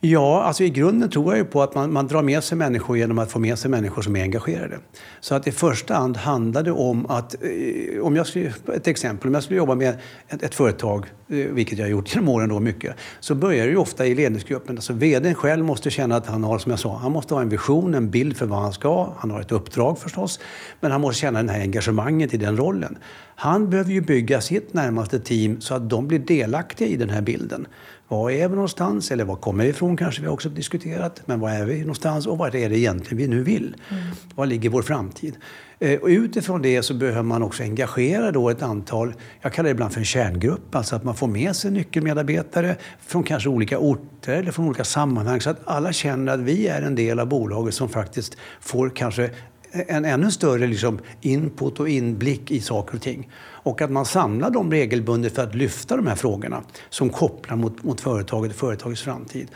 [0.06, 2.98] Ja, alltså i grunden tror jag ju på att man, man drar med sig människor
[2.98, 4.80] genom att få med sig människor som är engagerade.
[5.20, 9.28] Så att i första hand handlar det om att, eh, om jag skulle, ett exempel,
[9.28, 12.50] om jag skulle jobba med ett, ett företag, eh, vilket jag har gjort genom åren
[12.50, 14.78] då mycket, så börjar det ju ofta i ledningsgruppen.
[14.78, 17.50] Alltså vdn själv måste känna att han har, som jag sa, han måste ha en
[17.50, 19.14] vision, en bild för vad han ska.
[19.18, 20.40] Han har ett uppdrag förstås,
[20.80, 22.98] men han måste känna det här engagemanget i den rollen.
[23.36, 27.22] Han behöver ju bygga sitt närmaste team så att de blir delaktiga i den här
[27.22, 27.68] bilden.
[28.14, 29.12] Var är vi någonstans?
[29.12, 31.22] Eller var kommer vi ifrån kanske vi också diskuterat.
[31.26, 33.76] Men var är vi någonstans och vad är det egentligen vi nu vill?
[33.90, 34.04] Mm.
[34.36, 35.36] Var ligger vår framtid?
[35.80, 39.72] Eh, och utifrån det så behöver man också engagera då ett antal, jag kallar det
[39.72, 44.34] ibland för en kärngrupp, alltså att man får med sig nyckelmedarbetare från kanske olika orter
[44.34, 47.74] eller från olika sammanhang så att alla känner att vi är en del av bolaget
[47.74, 49.30] som faktiskt får kanske
[49.74, 53.30] en ännu större liksom input och inblick i saker och ting.
[53.40, 57.84] Och att man samlar dem regelbundet för att lyfta de här frågorna som kopplar mot,
[57.84, 59.48] mot företaget och företagets framtid.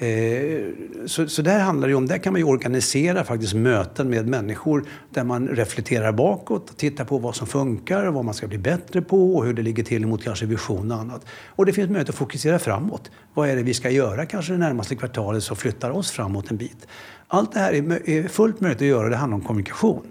[0.00, 0.62] Eh,
[1.06, 4.84] så, så där handlar det om, där kan man ju organisera faktiskt möten med människor
[5.10, 9.36] där man reflekterar bakåt, tittar på vad som funkar, vad man ska bli bättre på
[9.36, 11.26] och hur det ligger till mot kanske vision och annat.
[11.46, 13.10] Och det finns möjlighet att fokusera framåt.
[13.34, 16.56] Vad är det vi ska göra kanske det närmaste kvartalet som flyttar oss framåt en
[16.56, 16.86] bit?
[17.28, 20.06] Allt det här är fullt möjligt att göra, det handlar om kommunikation.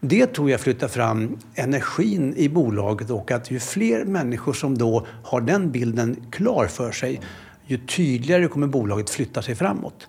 [0.00, 5.06] Det tror jag flyttar fram energin i bolaget och att ju fler människor som då
[5.22, 7.20] har den bilden klar för sig,
[7.66, 10.08] ju tydligare kommer bolaget flytta sig framåt.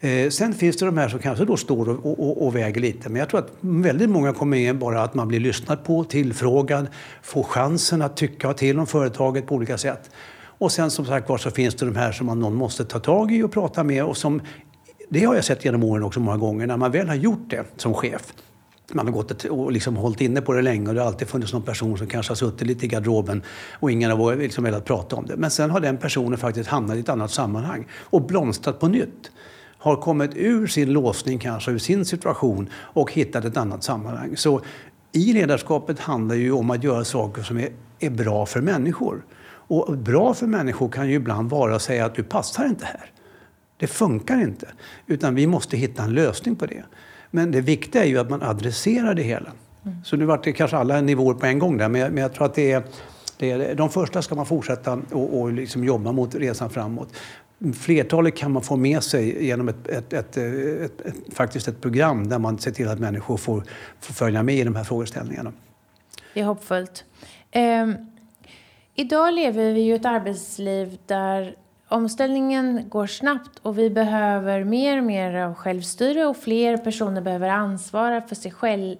[0.00, 3.08] Eh, sen finns det de här som kanske då står och, och, och, väger lite.
[3.08, 6.86] Men jag tror att väldigt många kommer in bara att man blir lyssnad på, tillfrågad,
[7.22, 10.10] får chansen att tycka till om företaget på olika sätt.
[10.40, 12.98] Och sen som sagt var så finns det de här som man någon måste ta
[12.98, 14.42] tag i och prata med och som
[15.10, 16.66] det har jag sett genom åren också många gånger.
[16.66, 18.32] När man väl har gjort det som chef
[18.92, 21.52] man har gått och liksom hållit inne på det länge och det har alltid funnits
[21.52, 25.16] någon person som kanske har suttit lite i garderoben och ingen har liksom velat prata
[25.16, 25.36] om det.
[25.36, 29.30] Men sen har den personen faktiskt hamnat i ett annat sammanhang och blomstrat på nytt.
[29.78, 34.36] Har kommit ur sin låsning kanske, ur sin situation och hittat ett annat sammanhang.
[34.36, 34.60] Så
[35.12, 37.68] i ledarskapet handlar det ju om att göra saker som är,
[38.00, 39.24] är bra för människor.
[39.70, 43.10] Och bra för människor kan ju ibland vara att säga att du passar inte här.
[43.76, 44.68] Det funkar inte.
[45.06, 46.84] Utan vi måste hitta en lösning på det.
[47.30, 49.52] Men det viktiga är ju att man adresserar det hela.
[49.84, 50.04] Mm.
[50.04, 52.32] Så nu vart det kanske alla nivåer på en gång där, men jag, men jag
[52.32, 52.82] tror att det är,
[53.36, 57.08] det är, de första ska man fortsätta och, och liksom jobba mot resan framåt.
[57.74, 62.38] Flertalet kan man få med sig genom ett, ett, ett, ett, faktiskt ett program där
[62.38, 63.64] man ser till att människor får,
[64.00, 65.52] får följa med i de här frågeställningarna.
[66.34, 67.04] Det är hoppfullt.
[67.54, 67.96] Um,
[68.94, 71.54] idag lever vi ju ett arbetsliv där
[71.88, 77.48] omställningen går snabbt och vi behöver mer och mer av självstyre och fler personer behöver
[77.48, 78.96] ansvara för sig själv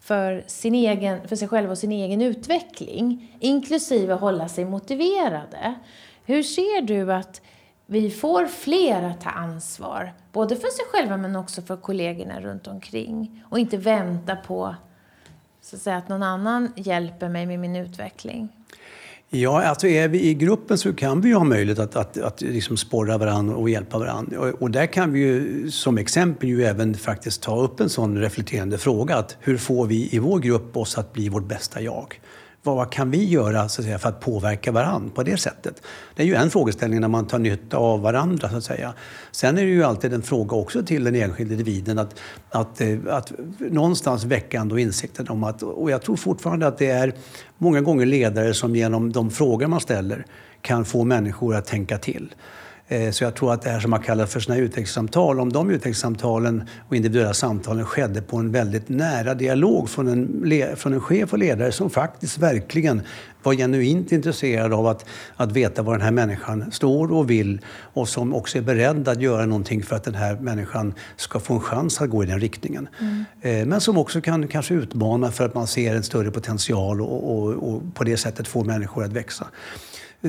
[0.00, 5.74] för, sin egen, för sig själv och sin egen utveckling, inklusive hålla sig motiverade.
[6.24, 7.40] Hur ser du att
[7.86, 12.66] vi får fler att ta ansvar, både för sig själva men också för kollegorna runt
[12.66, 14.74] omkring och inte vänta på
[15.60, 18.48] så att, säga, att någon annan hjälper mig med min utveckling?
[19.34, 22.40] Ja, alltså är vi i gruppen så kan vi ju ha möjlighet att, att, att
[22.40, 24.40] liksom sporra varandra och hjälpa varandra.
[24.40, 28.18] Och, och, där kan vi ju som exempel ju även faktiskt ta upp en sån
[28.18, 29.16] reflekterande fråga.
[29.16, 32.20] Att hur får vi i vår grupp oss att bli vårt bästa jag?
[32.72, 35.82] Vad kan vi göra så att säga, för att påverka varandra på det sättet?
[36.14, 38.48] Det är ju en frågeställning när man tar nytta av varandra.
[38.48, 38.94] så att säga.
[39.30, 42.98] Sen är det ju alltid en fråga också till den enskilde individen att, att, eh,
[43.10, 47.14] att någonstans väcka ändå insikten om att, och jag tror fortfarande att det är
[47.58, 50.26] många gånger ledare som genom de frågor man ställer
[50.60, 52.34] kan få människor att tänka till.
[52.88, 55.70] Eh, så jag tror att det här som man kallar för såna utvecklingssamtal, om de
[55.70, 61.32] utvecklingssamtalen och individuella samtalen skedde på en väldigt nära dialog från en, från en chef
[61.32, 63.02] och ledare som faktiskt verkligen
[63.42, 65.04] var genuint intresserad av att,
[65.36, 69.20] att veta var den här människan står och vill och som också är beredd att
[69.20, 72.40] göra någonting för att den här människan ska få en chans att gå i den
[72.40, 72.88] riktningen.
[73.00, 73.24] Mm.
[73.40, 77.38] Eh, men som också kan kanske utmana för att man ser en större potential och,
[77.38, 79.46] och, och på det sättet få människor att växa.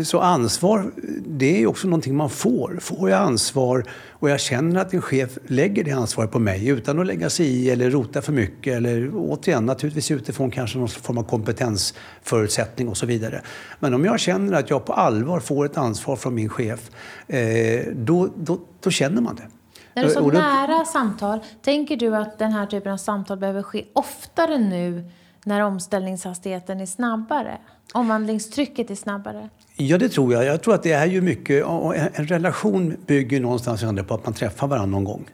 [0.04, 0.92] Så ansvar,
[1.28, 2.78] det är också någonting man får.
[2.82, 7.00] Får jag ansvar och jag känner att en chef lägger det ansvaret på mig utan
[7.00, 11.18] att lägga sig i eller rota för mycket eller återigen naturligtvis utifrån kanske någon form
[11.18, 13.42] av kompetensförutsättning och så vidare.
[13.80, 16.92] Men om jag känner att jag på allvar får ett ansvar från min chef,
[17.28, 19.48] eh, då, då, då känner man det.
[19.94, 23.64] När det är så nära samtal, tänker du att den här typen av samtal behöver
[23.64, 25.12] ske oftare nu
[25.46, 27.58] när omställningshastigheten är snabbare?
[27.94, 29.50] Omvandlingstrycket är snabbare?
[29.76, 30.46] Ja, det tror jag.
[30.46, 31.66] Jag tror att det är ju mycket...
[32.14, 35.30] En relation bygger någonstans på att man träffar varandra någon gång.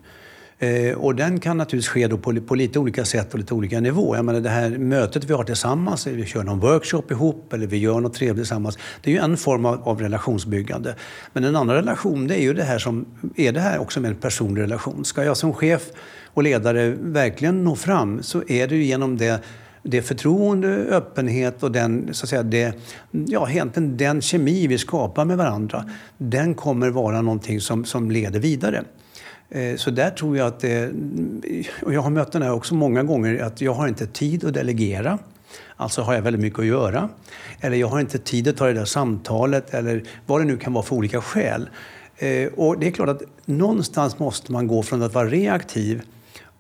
[0.62, 3.80] Eh, och den kan naturligtvis ske då på, på, lite olika sätt och lite olika
[3.80, 4.16] nivå.
[4.16, 7.78] Jag menar det här mötet vi har tillsammans, vi kör någon workshop ihop eller vi
[7.78, 8.78] gör något trevligt tillsammans.
[9.02, 10.96] Det är ju en form av, av relationsbyggande.
[11.34, 13.06] Men en annan relation, det är ju det här som...
[13.36, 15.06] Är det här också med en personlig relation?
[15.06, 15.82] Ska jag som chef
[16.26, 19.44] och ledare verkligen nå fram så är det ju genom det
[19.84, 22.74] det förtroende, öppenhet och den, så att säga, det,
[23.12, 25.86] ja, egentligen den kemi vi skapar med varandra,
[26.18, 28.84] den kommer vara någonting som, som leder vidare.
[29.50, 30.92] Eh, så där tror jag att det,
[31.84, 34.54] och jag har mött den här också många gånger, att jag har inte tid att
[34.54, 35.20] delegera.
[35.76, 37.10] Alltså har jag väldigt mycket att göra.
[37.60, 39.74] Eller jag har inte tid att ta det där samtalet.
[39.74, 41.70] Eller vad det nu kan vara för olika skäl.
[42.18, 46.02] Eh, och det är klart att någonstans måste man gå från att vara reaktiv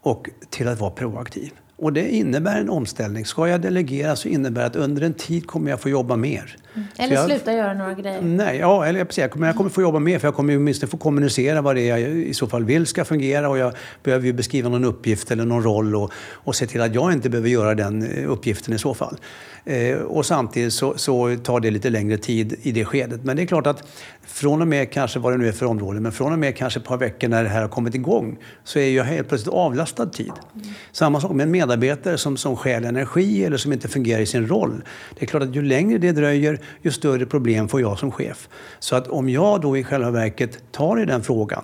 [0.02, 1.52] och till att vara proaktiv.
[1.82, 3.26] Och det innebär en omställning.
[3.26, 6.58] Ska jag delegera så innebär det att under en tid kommer jag få jobba mer.
[6.76, 6.88] Mm.
[6.98, 8.22] Eller jag, sluta göra några grejer.
[8.22, 10.90] Nej, ja, eller precis, jag, kommer, jag kommer få jobba mer för jag kommer åtminstone
[10.90, 14.26] få kommunicera vad det är jag i så fall vill ska fungera och jag behöver
[14.26, 17.50] ju beskriva någon uppgift eller någon roll och, och se till att jag inte behöver
[17.50, 19.18] göra den eh, uppgiften i så fall.
[19.66, 23.24] Eh, och samtidigt så, så, tar det lite längre tid i det skedet.
[23.24, 23.84] Men det är klart att
[24.24, 26.80] från och med kanske vad det nu är för område, men från och med kanske
[26.80, 30.06] ett par veckor när det här har kommit igång så är jag helt plötsligt avlastad
[30.06, 30.32] tid.
[30.56, 30.68] Mm.
[30.92, 34.48] Samma sak med en medarbetare som, som stjäl energi eller som inte fungerar i sin
[34.48, 34.84] roll.
[35.20, 38.50] Det är klart att ju längre det dröjer, ju större problem får jag som chef.
[38.80, 41.64] Så att om jag då i själva verket tar i den frågan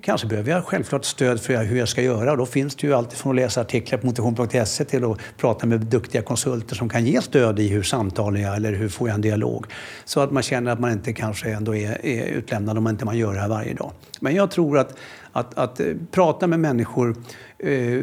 [0.00, 2.36] Kanske behöver jag självklart stöd för hur jag ska göra.
[2.36, 5.80] Då finns det ju allt från att läsa artiklar på motivation.se till att prata med
[5.80, 9.20] duktiga konsulter som kan ge stöd i hur samtalar jag eller hur får jag en
[9.20, 9.66] dialog.
[10.04, 13.18] Så att man känner att man inte kanske ändå är, är utlämnad om inte man
[13.18, 13.92] gör det här varje dag.
[14.20, 14.96] Men jag tror att,
[15.32, 17.16] att, att eh, prata med människor
[17.58, 18.00] eh,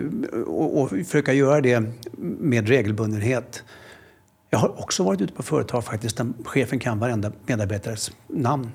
[0.48, 1.84] och, och försöka göra det
[2.39, 3.63] med regelbundenhet
[4.54, 8.72] jag har också varit ute på företag faktiskt där chefen kan varenda medarbetares namn.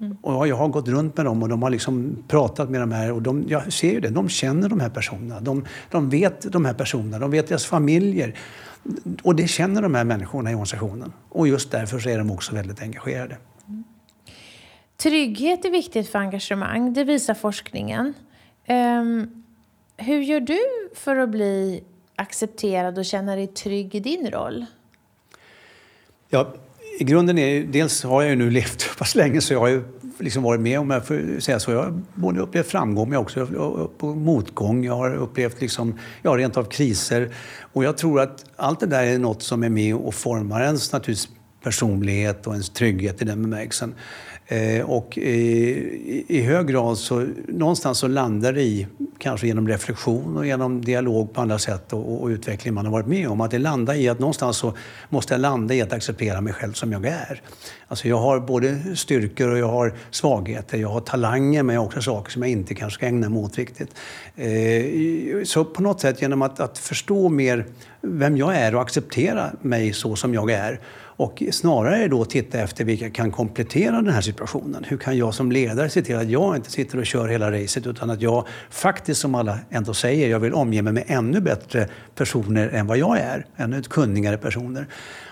[0.00, 0.16] Mm.
[0.22, 3.12] Och jag har gått runt med dem och de har liksom pratat med de här
[3.12, 5.40] och de, jag ser ju det, de känner de här personerna.
[5.40, 8.38] De, de vet de här personerna, de vet deras familjer.
[9.22, 11.12] Och det känner de här människorna i organisationen.
[11.28, 13.36] Och just därför så är de också väldigt engagerade.
[13.68, 13.84] Mm.
[14.96, 18.14] Trygghet är viktigt för engagemang, det visar forskningen.
[18.68, 19.44] Um,
[19.96, 20.60] hur gör du
[20.94, 21.84] för att bli
[22.16, 24.66] accepterad och känna dig trygg i din roll?
[26.30, 26.54] Ja,
[26.98, 29.68] i grunden är dels har jag ju nu levt så pass länge så jag har
[29.68, 29.82] ju
[30.18, 31.70] liksom varit med om jag får säga så.
[31.70, 33.48] Jag har både upplevt framgång men också
[34.00, 34.84] motgång.
[34.84, 37.34] Jag har upplevt liksom, ja, rent av kriser.
[37.72, 40.92] Och jag tror att allt det där är något som är med och formar ens
[40.92, 41.28] naturligtvis
[41.62, 43.94] personlighet och ens trygghet i den bemärkelsen.
[44.50, 48.86] Eh, och i, i, hög grad så någonstans så landar det i,
[49.18, 53.06] kanske genom reflektion och genom dialog på andra sätt och, och, utveckling man har varit
[53.06, 54.74] med om, att det landar i att någonstans så
[55.08, 57.42] måste jag landa i att acceptera mig själv som jag är.
[57.88, 60.78] Alltså jag har både styrkor och jag har svagheter.
[60.78, 63.42] Jag har talanger men jag har också saker som jag inte kanske ska ägna mig
[63.42, 63.94] åt riktigt.
[64.36, 67.66] Eh, så på något sätt genom att, att förstå mer
[68.00, 70.80] vem jag är och acceptera mig så som jag är
[71.18, 74.84] och snarare då titta efter vilka kan komplettera den här situationen.
[74.88, 77.86] Hur kan jag som ledare se till att jag inte sitter och kör hela racet
[77.86, 81.88] utan att jag faktiskt, som alla ändå säger, jag vill omge mig med ännu bättre
[82.14, 83.46] personer än vad jag är.
[83.56, 84.86] Ännu kunnigare personer.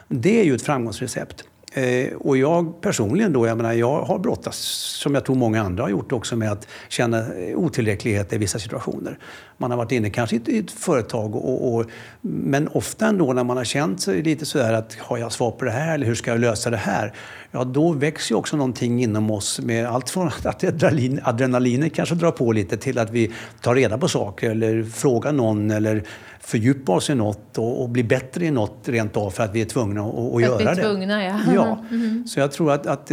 [0.08, 1.44] Det är ju ett framgångsrecept.
[1.76, 4.58] Eh, och jag personligen då, jag menar, jag har brottats,
[5.02, 8.58] som jag tror många andra har gjort också, med att känna eh, otillräcklighet i vissa
[8.58, 9.18] situationer.
[9.56, 11.86] Man har varit inne kanske i ett företag, och, och,
[12.20, 15.64] men ofta ändå när man har känt sig lite sådär att har jag svar på
[15.64, 17.12] det här eller hur ska jag lösa det här?
[17.50, 22.14] Ja, då växer ju också någonting inom oss med allt från att adrenalin, adrenalinet kanske
[22.14, 26.04] drar på lite till att vi tar reda på saker eller frågar någon eller
[26.46, 29.60] fördjupa oss i något och, och bli bättre i något rent av för att vi
[29.60, 30.82] är tvungna att, att göra det.
[30.82, 31.40] Tvungna, ja.
[31.54, 31.84] ja.
[31.90, 32.26] Mm.
[32.26, 33.12] Så jag tror att, att,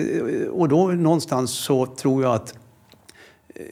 [0.51, 2.55] och då någonstans så tror jag att
[3.55, 3.63] eh,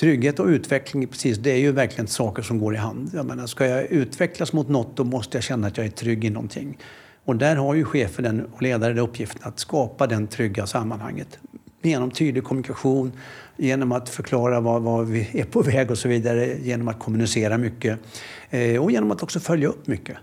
[0.00, 3.10] Trygghet och utveckling, precis, det är ju verkligen saker som går i hand.
[3.14, 6.24] Jag menar, ska jag utvecklas mot något, då måste jag känna att jag är trygg
[6.24, 6.78] i någonting.
[7.24, 11.38] Och där har ju chefen och ledaren uppgiften att skapa den trygga sammanhanget
[11.82, 13.12] genom tydlig kommunikation,
[13.60, 17.58] genom att förklara var, var, vi är på väg och så vidare, genom att kommunicera
[17.58, 17.98] mycket
[18.50, 20.16] eh, och genom att också följa upp mycket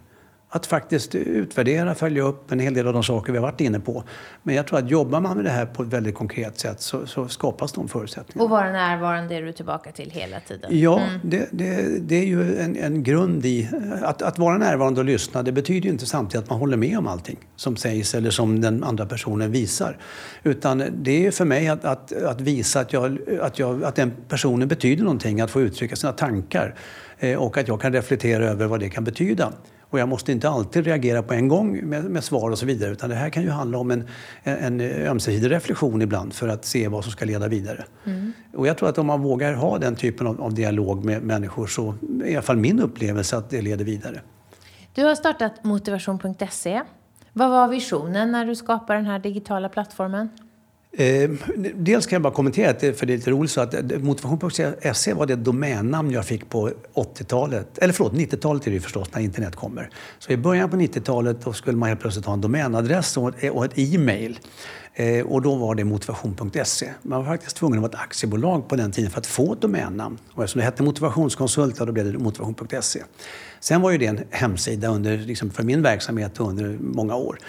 [0.49, 3.79] att faktiskt utvärdera, följa upp en hel del av de saker vi har varit inne
[3.79, 4.03] på.
[4.43, 7.07] Men jag tror att jobbar man med det här på ett väldigt konkret sätt så,
[7.07, 8.43] så skapas de förutsättningarna.
[8.43, 10.79] Och vara närvarande är du tillbaka till hela tiden?
[10.79, 11.19] Ja, mm.
[11.23, 13.69] det, det, det, är ju en, en grund i...
[14.01, 16.97] Att, att vara närvarande och lyssna, det betyder ju inte samtidigt att man håller med
[16.97, 19.97] om allting som sägs eller som den andra personen visar.
[20.43, 24.13] Utan det är för mig att, att, att visa att, jag, att, jag, att den
[24.27, 26.75] personen betyder någonting, att få uttrycka sina tankar
[27.19, 29.53] eh, och att jag kan reflektera över vad det kan betyda.
[29.89, 32.91] Och jag måste inte alltid reagera på en gång med, med svar och så vidare.
[32.91, 34.07] Utan det här kan ju handla om en,
[34.43, 37.85] en ömsesidig reflektion ibland för att se vad som ska leda vidare.
[38.05, 38.33] Mm.
[38.53, 41.67] Och jag tror att om man vågar ha den typen av, av dialog med människor
[41.67, 44.21] så är i alla fall min upplevelse att det leder vidare.
[44.93, 46.81] Du har startat motivation.se.
[47.33, 50.29] Vad var visionen när du skapade den här digitala plattformen?
[50.91, 51.29] Eh,
[51.75, 55.13] dels kan jag bara kommentera, att det, för det är lite roligt, så att motivation.se
[55.13, 59.21] var det domännamn jag fick på 80-talet, eller förlåt, 90-talet är det ju förstås när
[59.21, 59.89] internet kommer.
[60.19, 63.51] Så i början på 90-talet då skulle man helt plötsligt ha en domänadress och ett,
[63.51, 64.39] och ett e-mail.
[64.99, 66.89] Eh, och då var det motivation.se.
[67.01, 69.61] Man var faktiskt tvungen att vara ett aktiebolag på den tiden för att få ett
[69.61, 70.17] domännamn.
[70.33, 73.03] Och eftersom det hette motivationskonsult, då blev det motivation.se.
[73.59, 77.39] Sen var ju det en hemsida under, liksom för min verksamhet under många år.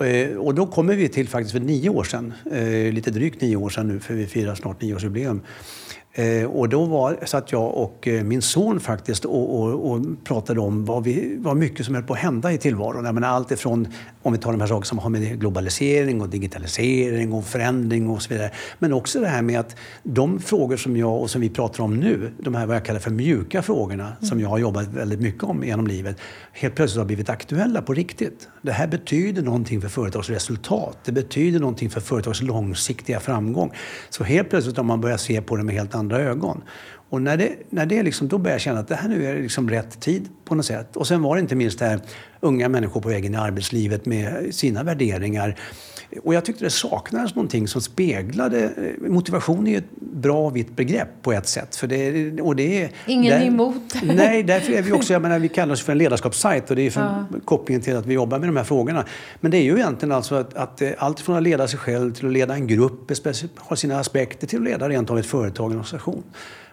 [0.00, 3.56] Eh, och då kommer vi till faktiskt för nio år sedan, eh, lite drygt nio
[3.56, 5.40] år sedan nu, för vi firar snart nioårsjubileum.
[6.12, 10.84] Eh, och då var, satt jag och min son faktiskt och, och, och pratade om
[10.84, 13.04] vad, vi, vad mycket som höll på att hända i tillvaron.
[13.04, 13.88] Jag menar, allt ifrån,
[14.22, 18.22] om vi tar de här sakerna som har med globalisering och digitalisering och förändring och
[18.22, 18.50] så vidare.
[18.78, 21.96] Men också det här med att de frågor som jag och som vi pratar om
[21.96, 24.22] nu, de här vad jag kallar för mjuka frågorna mm.
[24.22, 26.16] som jag har jobbat väldigt mycket om genom livet,
[26.52, 28.48] helt plötsligt har blivit aktuella på riktigt.
[28.62, 30.98] Det här betyder någonting för företags resultat.
[31.04, 33.72] Det betyder någonting för företags långsiktiga framgång.
[34.10, 36.62] Så helt plötsligt har man börjat se på det med helt andra ögon.
[37.12, 39.42] Och när det, när det liksom, då började jag känna att det här nu är
[39.42, 40.96] liksom rätt tid på något sätt.
[40.96, 42.00] Och sen var det inte minst det här
[42.40, 45.58] unga människor på väg in i arbetslivet med sina värderingar.
[46.22, 48.70] Och jag tyckte det saknades någonting som speglade...
[48.98, 51.76] Motivation är ju ett bra vitt begrepp på ett sätt.
[51.76, 53.94] För det, och det är, Ingen där, emot.
[54.02, 55.12] Nej, därför är vi också...
[55.12, 57.26] Jag menar, vi kallar oss för en ledarskapssajt och det är för ja.
[57.44, 59.04] kopplingen till att vi jobbar med de här frågorna.
[59.40, 62.26] Men det är ju egentligen alltså att, att allt från att leda sig själv till
[62.26, 63.10] att leda en grupp,
[63.56, 66.22] har sina aspekter, till att leda rent av ett företag, en organisation.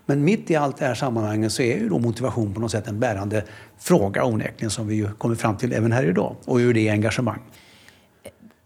[0.10, 2.88] Men mitt i allt det här sammanhanget så är ju då motivation på något sätt
[2.88, 3.44] en bärande
[3.80, 6.36] fråga onekligen som vi ju kommer fram till även här idag.
[6.46, 7.40] Och ur det engagemang.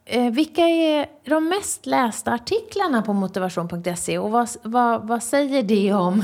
[0.06, 5.94] Eh, vilka är de mest lästa artiklarna på motivation.se och vad, vad, vad, säger det
[5.94, 6.24] om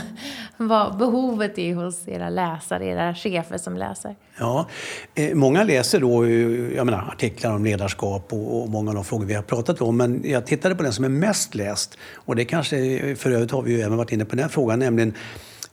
[0.58, 4.16] vad behovet är hos era läsare, era chefer som läser?
[4.40, 4.68] Ja,
[5.16, 6.28] eh, många läser då
[6.76, 9.98] jag menar, artiklar om ledarskap och, och, många av de frågor vi har pratat om.
[9.98, 13.62] Men jag tittade på den som är mest läst och det kanske, för övrigt har
[13.62, 15.14] vi ju även varit inne på den här frågan, nämligen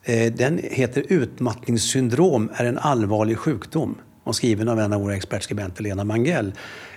[0.02, 5.82] eh, den heter Utmattningssyndrom är en allvarlig sjukdom och skriven av en av våra expertskribenter,
[5.82, 6.52] Lena Mangell.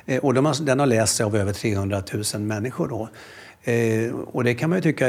[0.10, 2.04] Eh, och de har, den har lästs av över 300
[2.34, 2.88] 000 människor.
[2.88, 3.10] Då.
[3.72, 5.06] Eh, och det kan man tycka,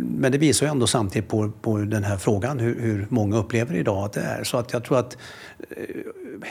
[0.00, 3.74] men det visar ju ändå samtidigt på, på den här frågan hur, hur, många upplever
[3.74, 4.44] idag att det är.
[4.44, 5.16] Så att jag tror att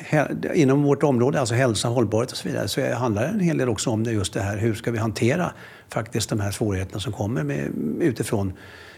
[0.09, 3.57] eh, inom vårt område, alltså hälsa, hållbarhet och så vidare, så handlar det en hel
[3.57, 5.51] del också om det, just det här hur ska vi hantera
[5.89, 7.71] faktiskt de här svårigheterna som kommer med,
[8.01, 8.53] utifrån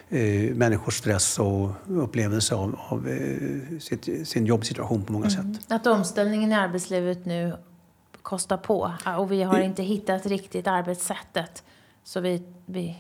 [0.10, 5.54] eh, människors stress och upplevelse av, av eh, sitt, sin jobbsituation på många mm.
[5.54, 5.66] sätt.
[5.68, 7.54] Att omställningen i arbetslivet nu
[8.22, 11.64] kostar på och vi har inte hittat riktigt arbetssättet.
[12.04, 12.98] Så vi, vi,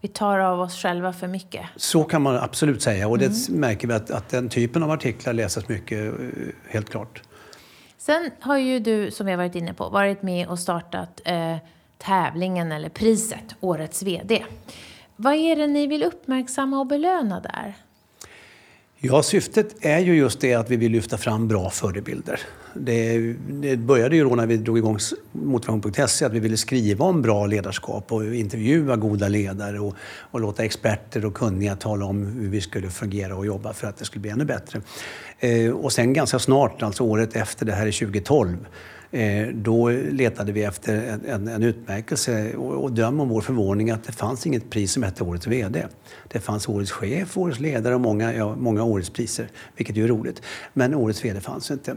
[0.00, 1.66] vi tar av oss själva för mycket.
[1.76, 3.60] Så kan man absolut säga och det mm.
[3.60, 6.28] märker vi att, att den typen av artiklar läses mycket, eh,
[6.68, 7.22] helt klart.
[7.98, 11.56] Sen har ju du, som vi har varit inne på, varit med och startat eh,
[11.98, 14.44] tävlingen eller priset Årets VD.
[15.16, 17.74] Vad är det ni vill uppmärksamma och belöna där?
[18.98, 22.40] Ja, syftet är ju just det att vi vill lyfta fram bra förebilder.
[22.74, 24.98] Det, det började ju då när vi drog igång
[25.32, 30.64] motivation.se att vi ville skriva om bra ledarskap och intervjua goda ledare och, och, låta
[30.64, 34.22] experter och kunniga tala om hur vi skulle fungera och jobba för att det skulle
[34.22, 34.80] bli ännu bättre.
[35.38, 38.56] Eh, och sen ganska snart, alltså året efter, det här är 2012,
[39.14, 43.90] Eh, då letade vi efter en, en, en utmärkelse och, och döm om vår förvåning
[43.90, 45.86] att det fanns inget pris som hette Årets VD.
[46.28, 50.08] Det fanns Årets chef, Årets ledare och många, ja, många Årets priser, vilket ju är
[50.08, 50.42] roligt.
[50.72, 51.90] Men Årets VD fanns inte.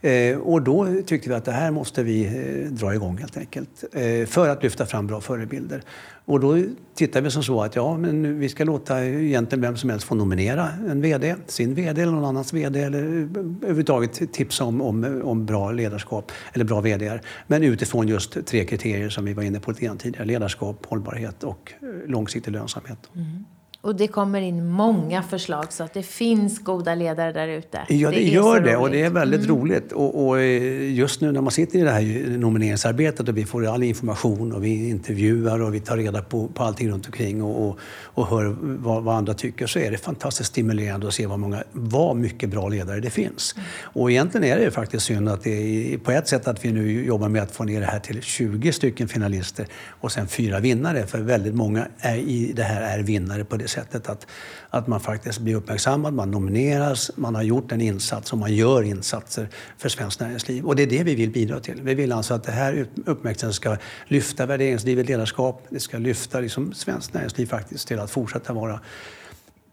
[0.00, 3.36] Eh, Eh, och då tyckte vi att det här måste vi eh, dra igång helt
[3.36, 3.84] enkelt.
[3.92, 5.82] Eh, för att lyfta fram bra förebilder.
[6.24, 6.62] Och då
[6.94, 10.14] tittade vi som så att ja, men vi ska låta egentligen vem som helst få
[10.14, 15.46] nominera en VD, sin VD eller någon annans VD eller överhuvudtaget tipsa om, om, om
[15.46, 17.20] bra ledarskap eller bra VD.
[17.46, 20.26] Men utifrån just tre kriterier som vi var inne på lite grann tidigare.
[20.26, 21.72] Ledarskap, hållbarhet och
[22.06, 23.10] långsiktig lönsamhet.
[23.14, 23.44] Mm.
[23.82, 27.80] Och det kommer in många förslag så att det finns goda ledare där ute.
[27.88, 29.56] Ja, det, det gör det och det är väldigt mm.
[29.56, 29.92] roligt.
[29.92, 33.66] Och, och, eh, just nu när man sitter i det här nomineringsarbetet och vi får
[33.66, 37.68] all information och vi intervjuar och vi tar reda på, på allting runt omkring och,
[37.68, 41.38] och, och hör vad, vad, andra tycker så är det fantastiskt stimulerande att se vad,
[41.38, 43.54] många, vad mycket bra ledare det finns.
[43.56, 43.66] Mm.
[43.82, 47.04] Och egentligen är det faktiskt synd att det är på ett sätt att vi nu
[47.04, 49.66] jobbar med att få ner det här till 20 stycken finalister
[50.00, 51.06] och sen fyra vinnare.
[51.06, 54.26] För väldigt många är, i det här är vinnare på det sättet att,
[54.70, 58.82] att man faktiskt blir uppmärksammad, man nomineras, man har gjort en insats och man gör
[58.82, 59.48] insatser
[59.78, 60.64] för svenskt näringsliv.
[60.64, 61.82] Och det är det vi vill bidra till.
[61.82, 66.72] Vi vill alltså att det här uppmärksamheten ska lyfta värderingsdrivet ledarskap, det ska lyfta liksom
[66.72, 68.80] svenskt näringsliv faktiskt till att fortsätta vara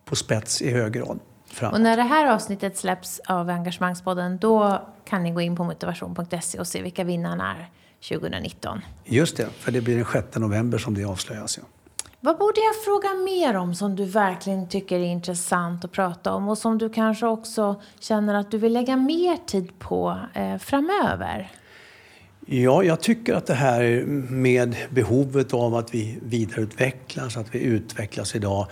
[0.05, 1.19] på spets i hög grad.
[1.49, 1.73] Framåt.
[1.73, 6.59] Och när det här avsnittet släpps av Engagemangspodden då kan ni gå in på motivation.se
[6.59, 7.69] och se vilka vinnarna är.
[8.01, 8.81] 2019.
[9.05, 11.57] Just det, för det blir den 6 november som det avslöjas.
[11.57, 11.63] Ja.
[12.27, 16.49] Vad borde jag fråga mer om som du verkligen tycker är intressant att prata om
[16.49, 21.51] och som du kanske också känner att du vill lägga mer tid på eh, framöver?
[22.45, 28.35] Ja, jag tycker att det här med behovet av att vi vidareutvecklas, att vi utvecklas
[28.35, 28.67] idag, eh,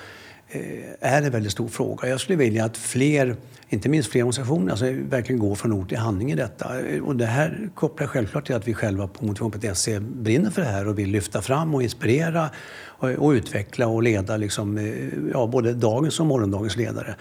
[0.50, 0.62] Eh,
[1.00, 2.08] är en väldigt stor fråga.
[2.08, 3.36] Jag skulle vilja att fler,
[3.70, 6.80] inte minst fler organisationer, alltså verkligen går från ord till handling i detta.
[6.80, 10.68] Eh, och det här kopplar självklart till att vi själva på motivation.se brinner för det
[10.68, 12.50] här och vill lyfta fram och inspirera
[12.98, 14.94] och, utveckla och leda liksom, eh,
[15.34, 17.16] ja, både dagens och morgondagens ledare.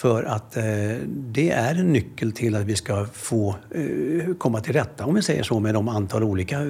[0.00, 0.64] För att eh,
[1.06, 5.22] det är en nyckel till att vi ska få eh, komma till rätta, om vi
[5.22, 6.68] säger så, med de antal olika eh,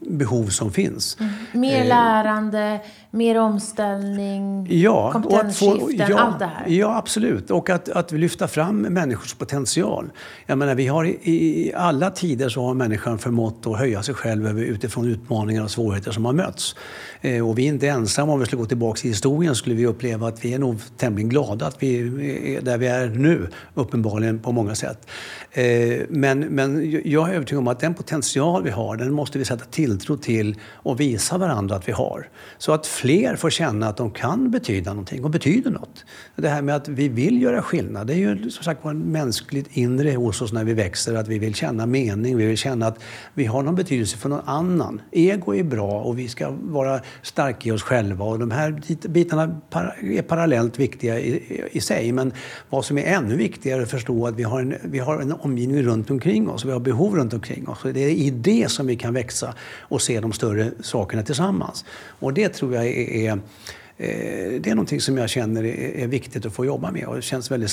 [0.00, 1.16] behov som finns.
[1.20, 1.32] Mm.
[1.52, 2.80] Mer eh, lärande,
[3.10, 6.68] mer omställning, ja, kompetensskiften, ja, allt det här.
[6.68, 7.50] Ja, absolut.
[7.50, 10.10] Och att, att lyfta fram människors potential.
[10.46, 14.14] Jag menar, vi har i, i alla tider så har människan förmått att höja sig
[14.14, 16.74] själv utifrån utmaningar och svårigheter som har mötts.
[17.20, 18.32] Eh, och vi är inte ensamma.
[18.32, 21.28] Om vi skulle gå tillbaka i historien skulle vi uppleva att vi är nog tämligen
[21.28, 25.08] glada att vi är där vi är nu, uppenbarligen på många sätt.
[25.50, 25.64] Eh,
[26.08, 29.64] men, men jag är övertygad om att den potential vi har, den måste vi sätta
[29.64, 32.28] tilltro till och visa varandra att vi har.
[32.58, 36.04] Så att fler får känna att de kan betyda någonting och betyder något.
[36.36, 39.68] Det här med att vi vill göra skillnad, det är ju som sagt en mänskligt
[39.76, 42.98] inre hos oss när vi växer, att vi vill känna mening, vi vill känna att
[43.34, 45.00] vi har någon betydelse för någon annan.
[45.12, 49.60] Ego är bra och vi ska vara starka i oss själva och de här bitarna
[50.00, 52.12] är parallellt viktiga i, i sig.
[52.12, 52.36] Men men
[52.70, 55.32] vad som är ännu viktigare är att förstå att vi har en, vi har en
[55.32, 57.78] omgivning runt omkring oss, vi har behov runt omkring oss.
[57.82, 61.84] Det är i det som vi kan växa och se de större sakerna tillsammans.
[62.20, 66.46] Och det tror jag är, är eh, det är någonting som jag känner är viktigt
[66.46, 67.70] att få jobba med och det känns väldigt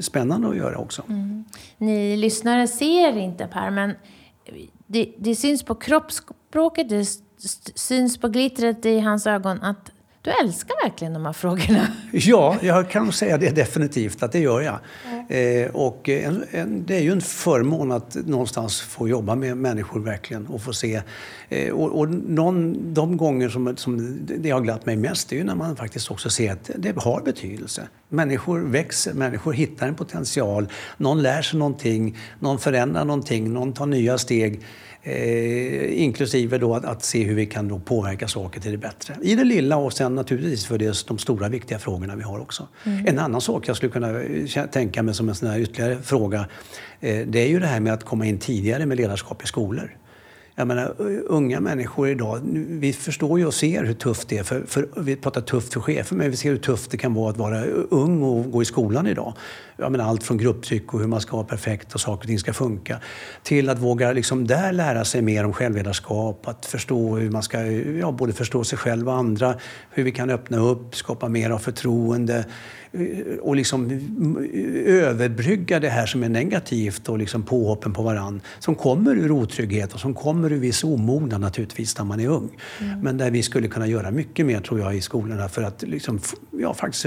[0.00, 1.02] spännande att göra också.
[1.08, 1.44] Mm.
[1.78, 3.92] Ni lyssnare ser inte Per, men
[4.86, 7.06] det, det syns på kroppsspråket, det
[7.74, 9.90] syns på glittret i hans ögon att
[10.26, 11.88] du älskar verkligen de här frågorna.
[12.12, 14.78] Ja, jag kan säga det definitivt att det gör jag.
[15.06, 15.64] Mm.
[15.64, 20.00] Eh, och en, en, det är ju en förmån att någonstans få jobba med människor
[20.00, 21.02] verkligen och få se.
[21.48, 25.44] Eh, och, och någon, de gånger som, som det har glatt mig mest är ju
[25.44, 27.88] när man faktiskt också ser att det har betydelse.
[28.08, 30.68] Människor växer, människor hittar en potential.
[30.96, 34.62] Någon lär sig någonting, någon förändrar någonting, någon tar nya steg.
[35.08, 39.16] Eh, inklusive då att, att, se hur vi kan då påverka saker till det bättre.
[39.22, 42.68] I det lilla och sen naturligtvis för det, de stora viktiga frågorna vi har också.
[42.84, 43.06] Mm.
[43.06, 46.46] En annan sak jag skulle kunna eh, tänka mig som en sån här ytterligare fråga
[47.00, 49.96] eh, det är ju det här med att komma in tidigare med ledarskap i skolor.
[50.58, 50.94] Jag menar,
[51.26, 54.42] unga människor idag, vi förstår ju och ser hur tufft det är.
[54.42, 57.30] För, för, vi pratar tufft för chefer, men vi ser hur tufft det kan vara
[57.30, 59.34] att vara ung och gå i skolan idag.
[59.76, 62.38] Jag menar, allt från grupptryck och hur man ska vara perfekt och saker och ting
[62.38, 63.00] ska funka
[63.42, 67.66] till att våga liksom där lära sig mer om självledarskap, att förstå hur man ska
[67.66, 69.54] ja, både förstå sig själv och andra,
[69.90, 72.44] hur vi kan öppna upp, skapa mer av förtroende,
[73.40, 73.90] och liksom
[74.86, 79.94] överbrygga det här som är negativt och liksom påhoppen på varann som kommer ur otrygghet
[79.94, 82.50] och som kommer ur viss omognad naturligtvis när man är ung.
[82.80, 83.00] Mm.
[83.00, 86.20] Men där vi skulle kunna göra mycket mer tror jag i skolorna för att liksom,
[86.50, 87.06] ja, faktiskt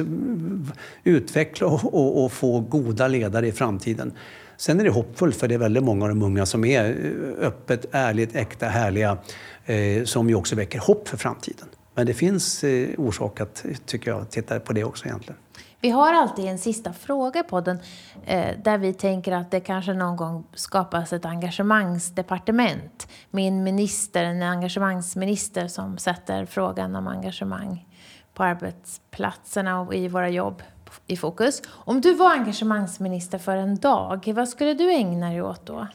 [1.04, 4.12] utveckla och, och, och få goda ledare i framtiden.
[4.58, 7.86] Sen är det hoppfullt för det är väldigt många av de unga som är öppet,
[7.92, 9.18] ärligt, äkta, härliga
[9.66, 11.68] eh, som ju också väcker hopp för framtiden.
[11.96, 15.40] Men det finns eh, orsak att, tycker jag, titta på det också egentligen.
[15.82, 17.80] Vi har alltid en sista fråga på den
[18.26, 24.24] eh, där vi tänker att det kanske någon gång skapas ett engagemangsdepartement med en minister,
[24.24, 27.86] en engagemangsminister som sätter frågan om engagemang
[28.34, 30.64] på arbetsplatserna och i våra jobb
[31.08, 31.62] i fokus.
[31.70, 35.88] Om du var engagemangsminister för en dag, vad skulle du ägna dig åt då?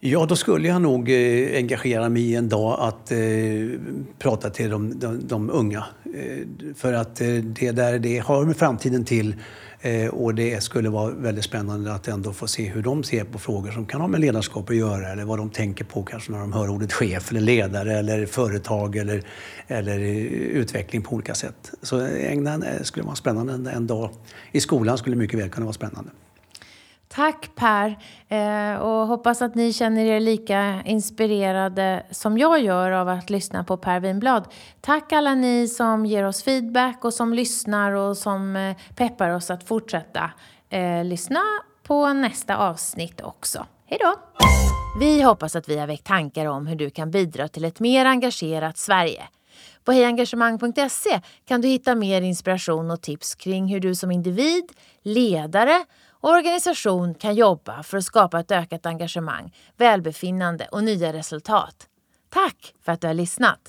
[0.00, 3.18] Ja, då skulle jag nog eh, engagera mig i en dag att eh,
[4.18, 5.84] prata till de, de, de unga.
[6.14, 6.46] Eh,
[6.76, 9.36] för att eh, det där det har med framtiden till
[9.80, 13.38] eh, och det skulle vara väldigt spännande att ändå få se hur de ser på
[13.38, 16.38] frågor som kan ha med ledarskap att göra eller vad de tänker på kanske när
[16.38, 19.22] de hör ordet chef eller ledare eller företag eller,
[19.66, 21.72] eller eh, utveckling på olika sätt.
[21.82, 24.10] Så ägna eh, skulle vara spännande en, en dag
[24.52, 26.10] i skolan skulle mycket väl kunna vara spännande.
[27.08, 27.98] Tack Per!
[28.28, 33.64] Eh, och hoppas att ni känner er lika inspirerade som jag gör av att lyssna
[33.64, 34.44] på Per Winblad.
[34.80, 39.50] Tack alla ni som ger oss feedback och som lyssnar och som eh, peppar oss
[39.50, 40.30] att fortsätta
[40.70, 41.40] eh, lyssna
[41.82, 43.66] på nästa avsnitt också.
[43.86, 44.14] Hej då!
[45.00, 48.04] Vi hoppas att vi har väckt tankar om hur du kan bidra till ett mer
[48.04, 49.22] engagerat Sverige.
[49.84, 54.64] På hejengagemang.se kan du hitta mer inspiration och tips kring hur du som individ,
[55.02, 55.84] ledare
[56.20, 61.86] organisation kan jobba för att skapa ett ökat engagemang, välbefinnande och nya resultat.
[62.28, 63.60] Tack för att du har lyssnat!